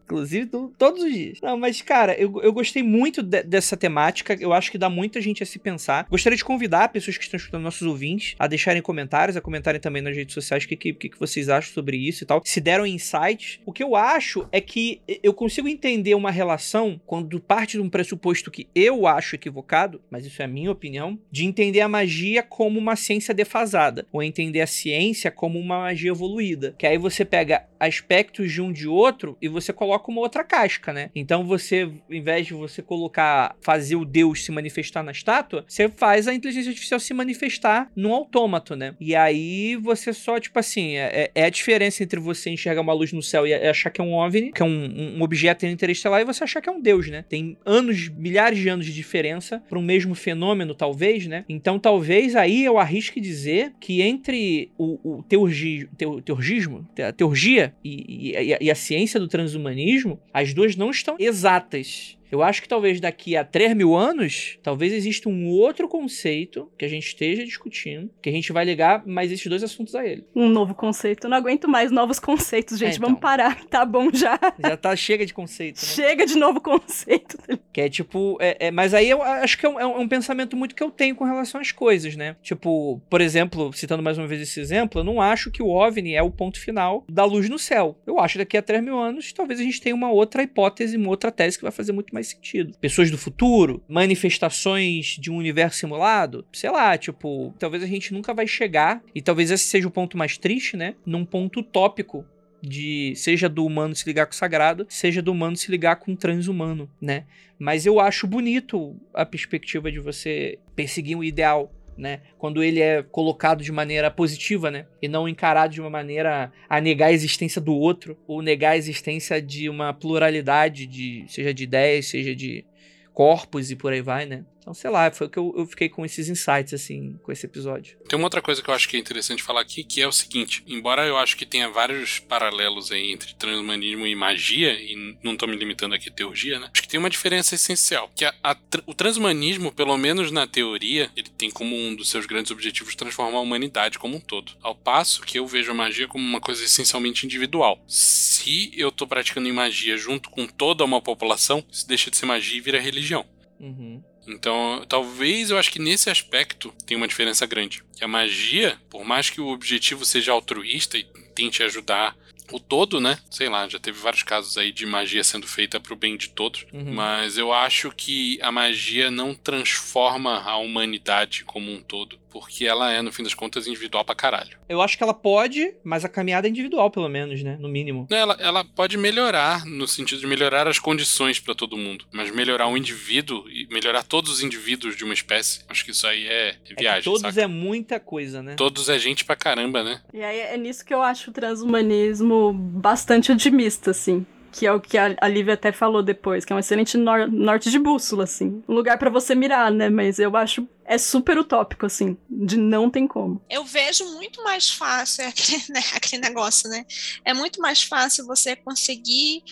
[0.06, 1.40] Inclusive, to- todos os dias.
[1.42, 4.36] Não, mas, cara, eu, eu gostei muito de- dessa temática.
[4.40, 6.06] Eu acho que dá muita gente a se pensar.
[6.08, 10.00] Gostaria de convidar pessoas que estão escutando nossos ouvintes a deixarem comentários, a comentarem também
[10.02, 12.40] nas redes sociais o que, que que vocês acham sobre isso e tal.
[12.44, 13.58] Se deram insights.
[13.66, 17.90] O que eu acho é que eu consigo entender uma relação quando parte de um
[17.90, 22.42] pressuposto que eu acho equivocado, mas isso é a minha opinião, de entender a magia
[22.42, 26.74] como uma ciência defasada, ou entender a ciência como uma magia evoluída.
[26.78, 30.92] Que aí você pega aspectos de um de outro e você coloca uma outra casca,
[30.92, 31.10] né?
[31.14, 35.88] Então você, em vez de você colocar, fazer o Deus se manifestar na estátua, você
[35.88, 38.94] faz a inteligência artificial se manifestar num autômato, né?
[39.00, 43.12] E aí você só, tipo assim, é, é a diferença entre você enxergar uma luz
[43.12, 46.24] no céu e achar que é um OVNI, que é um, um objeto interestelar, e
[46.24, 47.24] você achar que é um Deus, né?
[47.28, 51.44] Tem anos, milhares de anos de diferença para um mesmo fenômeno, talvez, né?
[51.48, 57.74] Então talvez aí eu arrisque dizer que entre o, o teurgi, teu, teurgismo, a teurgia
[57.84, 59.85] e, e, a, e a ciência do transhumanismo,
[60.32, 62.15] as duas não estão exatas.
[62.30, 66.84] Eu acho que talvez daqui a 3 mil anos, talvez exista um outro conceito que
[66.84, 70.24] a gente esteja discutindo, que a gente vai ligar mais esses dois assuntos a ele.
[70.34, 71.24] Um novo conceito.
[71.26, 72.94] Eu não aguento mais novos conceitos, gente.
[72.94, 73.08] É, então.
[73.08, 73.64] Vamos parar.
[73.70, 74.38] Tá bom já.
[74.58, 75.82] Já tá chega de conceito, né?
[75.88, 77.36] Chega de novo conceito.
[77.76, 78.38] Que é tipo.
[78.40, 80.74] É, é- mas aí eu acho que é um, é um- é um pensamento muito
[80.74, 82.34] que eu tenho com relação às coisas, né?
[82.42, 86.14] Tipo, por exemplo, citando mais uma vez esse exemplo, eu não acho que o OVNI
[86.14, 87.98] é o ponto final da luz no céu.
[88.06, 90.96] Eu acho que daqui a 3 mil anos, talvez a gente tenha uma outra hipótese,
[90.96, 92.76] uma outra tese que vai fazer muito mais sentido.
[92.80, 98.32] Pessoas do futuro, manifestações de um universo simulado, sei lá, tipo, talvez a gente nunca
[98.32, 100.94] vai chegar, e talvez esse seja o ponto mais triste, né?
[101.04, 102.24] Num ponto utópico
[102.62, 106.12] de seja do humano se ligar com o sagrado, seja do humano se ligar com
[106.12, 107.24] o transhumano, né?
[107.58, 112.20] Mas eu acho bonito a perspectiva de você perseguir um ideal, né?
[112.38, 114.86] Quando ele é colocado de maneira positiva, né?
[115.00, 118.76] E não encarado de uma maneira a negar a existência do outro, ou negar a
[118.76, 122.64] existência de uma pluralidade de, seja de ideias, seja de
[123.12, 124.44] corpos e por aí vai, né?
[124.66, 127.46] Então, sei lá, foi o que eu, eu fiquei com esses insights, assim, com esse
[127.46, 127.96] episódio.
[128.08, 130.10] Tem uma outra coisa que eu acho que é interessante falar aqui, que é o
[130.10, 135.36] seguinte: embora eu acho que tenha vários paralelos aí entre transhumanismo e magia, e não
[135.36, 136.68] tô me limitando aqui a teurgia, né?
[136.72, 138.10] Acho que tem uma diferença essencial.
[138.16, 138.56] Que a, a,
[138.86, 143.38] o transhumanismo, pelo menos na teoria, ele tem como um dos seus grandes objetivos transformar
[143.38, 144.50] a humanidade como um todo.
[144.60, 147.80] Ao passo que eu vejo a magia como uma coisa essencialmente individual.
[147.86, 152.58] Se eu tô praticando magia junto com toda uma população, isso deixa de ser magia
[152.58, 153.24] e vira religião.
[153.60, 154.02] Uhum.
[154.26, 157.82] Então, talvez eu acho que nesse aspecto tem uma diferença grande.
[157.96, 161.04] Que a magia, por mais que o objetivo seja altruísta e
[161.34, 162.16] tente ajudar
[162.52, 163.18] o todo, né?
[163.30, 166.66] Sei lá, já teve vários casos aí de magia sendo feita pro bem de todos.
[166.72, 166.94] Uhum.
[166.94, 172.18] Mas eu acho que a magia não transforma a humanidade como um todo.
[172.40, 174.56] Porque ela é, no fim das contas, individual pra caralho.
[174.68, 177.56] Eu acho que ela pode, mas a caminhada é individual, pelo menos, né?
[177.60, 178.06] No mínimo.
[178.10, 182.04] Ela, ela pode melhorar, no sentido de melhorar as condições para todo mundo.
[182.12, 186.06] Mas melhorar um indivíduo e melhorar todos os indivíduos de uma espécie, acho que isso
[186.06, 187.00] aí é, É viagem.
[187.00, 187.40] que todos saca?
[187.42, 188.54] é muita coisa, né?
[188.56, 190.00] Todos é gente pra caramba, né?
[190.12, 194.24] E aí é nisso que eu acho o transhumanismo bastante otimista, assim.
[194.58, 197.70] Que é o que a Lívia até falou depois, que é um excelente nor- norte
[197.70, 198.62] de bússola, assim.
[198.66, 199.90] Um lugar pra você mirar, né?
[199.90, 203.42] Mas eu acho é super utópico, assim, de não tem como.
[203.50, 206.86] eu vejo muito mais fácil é aquele, né, aquele negócio, né?
[207.24, 209.42] É muito mais fácil você conseguir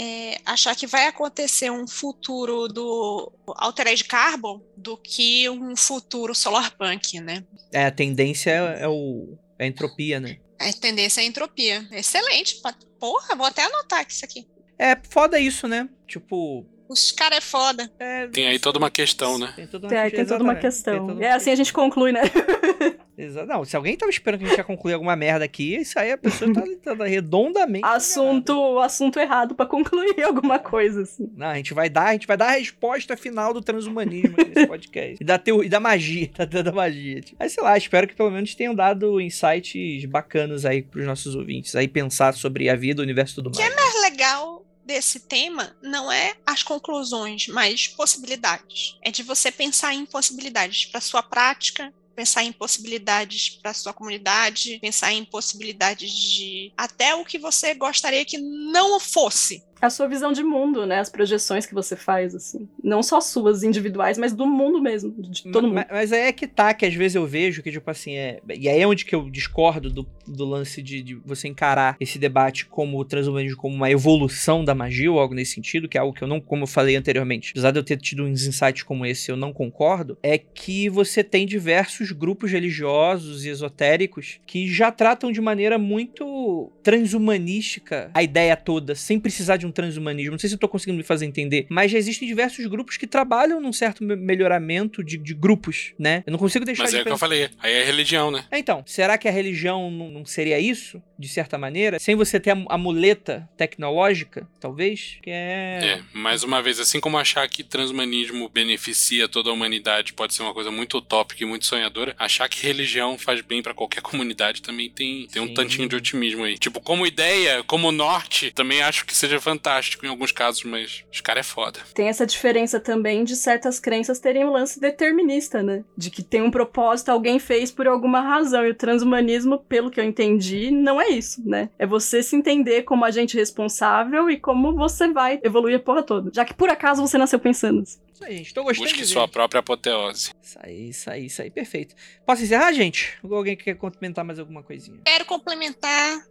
[0.00, 7.20] é, achar que vai acontecer um futuro do Altered Carbon do que um futuro solarpunk,
[7.20, 7.44] né?
[7.72, 10.38] É, a tendência é, é o, é a entropia, né?
[10.58, 11.86] A tendência é a entropia.
[11.92, 12.60] Excelente.
[12.98, 14.46] Porra, vou até anotar aqui isso aqui.
[14.78, 15.88] É foda isso, né?
[16.06, 16.66] Tipo.
[16.88, 17.90] Os caras é foda.
[17.98, 19.52] é- Tem aí toda uma questão, né?
[19.54, 20.94] Tem toda tem toda uma questão.
[20.94, 22.22] tem toda uma É assim a gente conclui, né?
[23.18, 25.98] Exa- Não, se alguém tava esperando que a gente ia concluir alguma merda aqui, isso
[25.98, 27.84] aí a pessoa tá, tá redondamente.
[27.84, 31.28] assunto, assunto errado pra concluir alguma coisa, assim.
[31.36, 34.66] Não, a gente vai dar, a gente vai dar a resposta final do transhumanismo nesse
[34.68, 35.16] podcast.
[35.20, 37.20] e, da teo, e da magia, da, da- da magia.
[37.20, 37.36] Tipo.
[37.40, 41.74] Mas sei lá, espero que pelo menos tenham dado insights bacanas aí pros nossos ouvintes.
[41.74, 43.74] Aí pensar sobre a vida, o universo e tudo mais.
[43.96, 48.96] O legal desse tema não é as conclusões, mas possibilidades.
[49.02, 54.80] É de você pensar em possibilidades para sua prática, pensar em possibilidades para sua comunidade,
[54.80, 59.62] pensar em possibilidades de até o que você gostaria que não fosse.
[59.80, 60.98] A sua visão de mundo, né?
[60.98, 62.68] As projeções que você faz, assim.
[62.82, 65.14] Não só suas individuais, mas do mundo mesmo.
[65.30, 65.74] De todo mundo.
[65.74, 68.40] Mas, mas aí é que tá, que às vezes eu vejo que, tipo assim, é.
[68.52, 72.18] E aí é onde que eu discordo do, do lance de, de você encarar esse
[72.18, 76.00] debate como o transhumanismo como uma evolução da magia ou algo nesse sentido, que é
[76.00, 78.82] algo que eu não, como eu falei anteriormente, apesar de eu ter tido uns insights
[78.82, 84.68] como esse, eu não concordo, é que você tem diversos grupos religiosos e esotéricos que
[84.72, 90.32] já tratam de maneira muito transhumanística a ideia toda, sem precisar de um transhumanismo.
[90.32, 93.06] Não sei se eu tô conseguindo me fazer entender, mas já existem diversos grupos que
[93.06, 96.22] trabalham num certo me- melhoramento de, de grupos, né?
[96.26, 97.48] Eu não consigo deixar Mas de é o que eu falei.
[97.58, 98.44] Aí é religião, né?
[98.50, 101.98] É, Então, será que a religião não, não seria isso, de certa maneira?
[101.98, 105.18] Sem você ter a, muleta tecnológica, talvez?
[105.22, 105.80] Que é.
[105.82, 110.42] É, mais uma vez, assim como achar que transhumanismo beneficia toda a humanidade pode ser
[110.42, 114.62] uma coisa muito utópica e muito sonhadora, achar que religião faz bem pra qualquer comunidade
[114.62, 116.58] também tem, tem um tantinho de otimismo aí.
[116.58, 121.20] Tipo, como ideia, como norte, também acho que seja fantástico em alguns casos, mas os
[121.20, 121.80] caras é foda.
[121.94, 125.84] Tem essa diferença também de certas crenças terem um lance determinista, né?
[125.96, 128.64] De que tem um propósito, alguém fez por alguma razão.
[128.64, 131.70] E o transhumanismo, pelo que eu entendi, não é isso, né?
[131.78, 136.30] É você se entender como agente responsável e como você vai evoluir a porra toda.
[136.32, 137.82] Já que por acaso você nasceu pensando.
[137.82, 137.98] assim.
[138.12, 138.54] Isso aí, gente.
[138.54, 140.32] Tô gostando Busque de sua própria apoteose.
[140.42, 141.50] Isso aí, isso aí, isso aí.
[141.50, 141.94] Perfeito.
[142.26, 143.16] Posso encerrar, gente?
[143.22, 144.98] Ou alguém quer comentar mais alguma coisinha?
[145.04, 146.26] Quero complementar,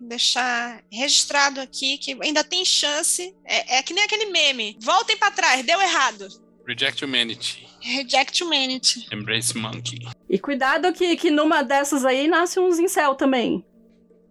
[0.00, 3.34] deixar registrado aqui que ainda tem chance.
[3.44, 4.76] É, é que nem aquele meme.
[4.80, 6.28] Voltem para trás, deu errado.
[6.66, 7.68] Reject humanity.
[7.80, 9.06] Reject humanity.
[9.12, 10.00] Embrace monkey.
[10.28, 13.64] E cuidado que, que numa dessas aí nasce uns incel também.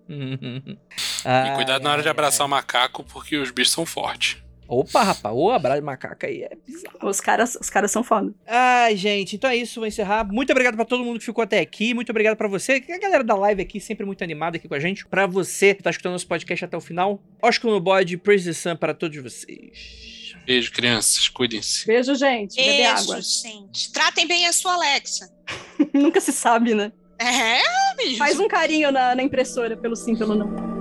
[0.10, 4.44] e cuidado na hora de abraçar o macaco, porque os bichos são fortes.
[4.68, 6.98] Opa, rapaz, o abraço de macaca aí é bizarro.
[7.04, 8.34] Os caras, os caras são foda.
[8.48, 10.26] Ai, gente, então é isso, vou encerrar.
[10.26, 11.94] Muito obrigado pra todo mundo que ficou até aqui.
[11.94, 14.74] Muito obrigado pra você, que a galera da live aqui, sempre muito animada aqui com
[14.74, 15.06] a gente.
[15.06, 17.22] Pra você que tá escutando nosso podcast até o final.
[17.42, 20.25] Oscar no bode, Praise the Sun para todos vocês.
[20.46, 21.28] Beijo, crianças.
[21.28, 21.86] Cuidem-se.
[21.88, 22.56] Beijo, gente.
[22.56, 23.22] Beijo, água.
[23.22, 23.92] gente.
[23.92, 25.30] Tratem bem a sua Alexa.
[25.94, 26.92] Nunca se sabe, né?
[27.20, 27.62] É,
[27.96, 28.18] bicho.
[28.18, 30.75] Faz um carinho na, na impressora, pelo sim, pelo não.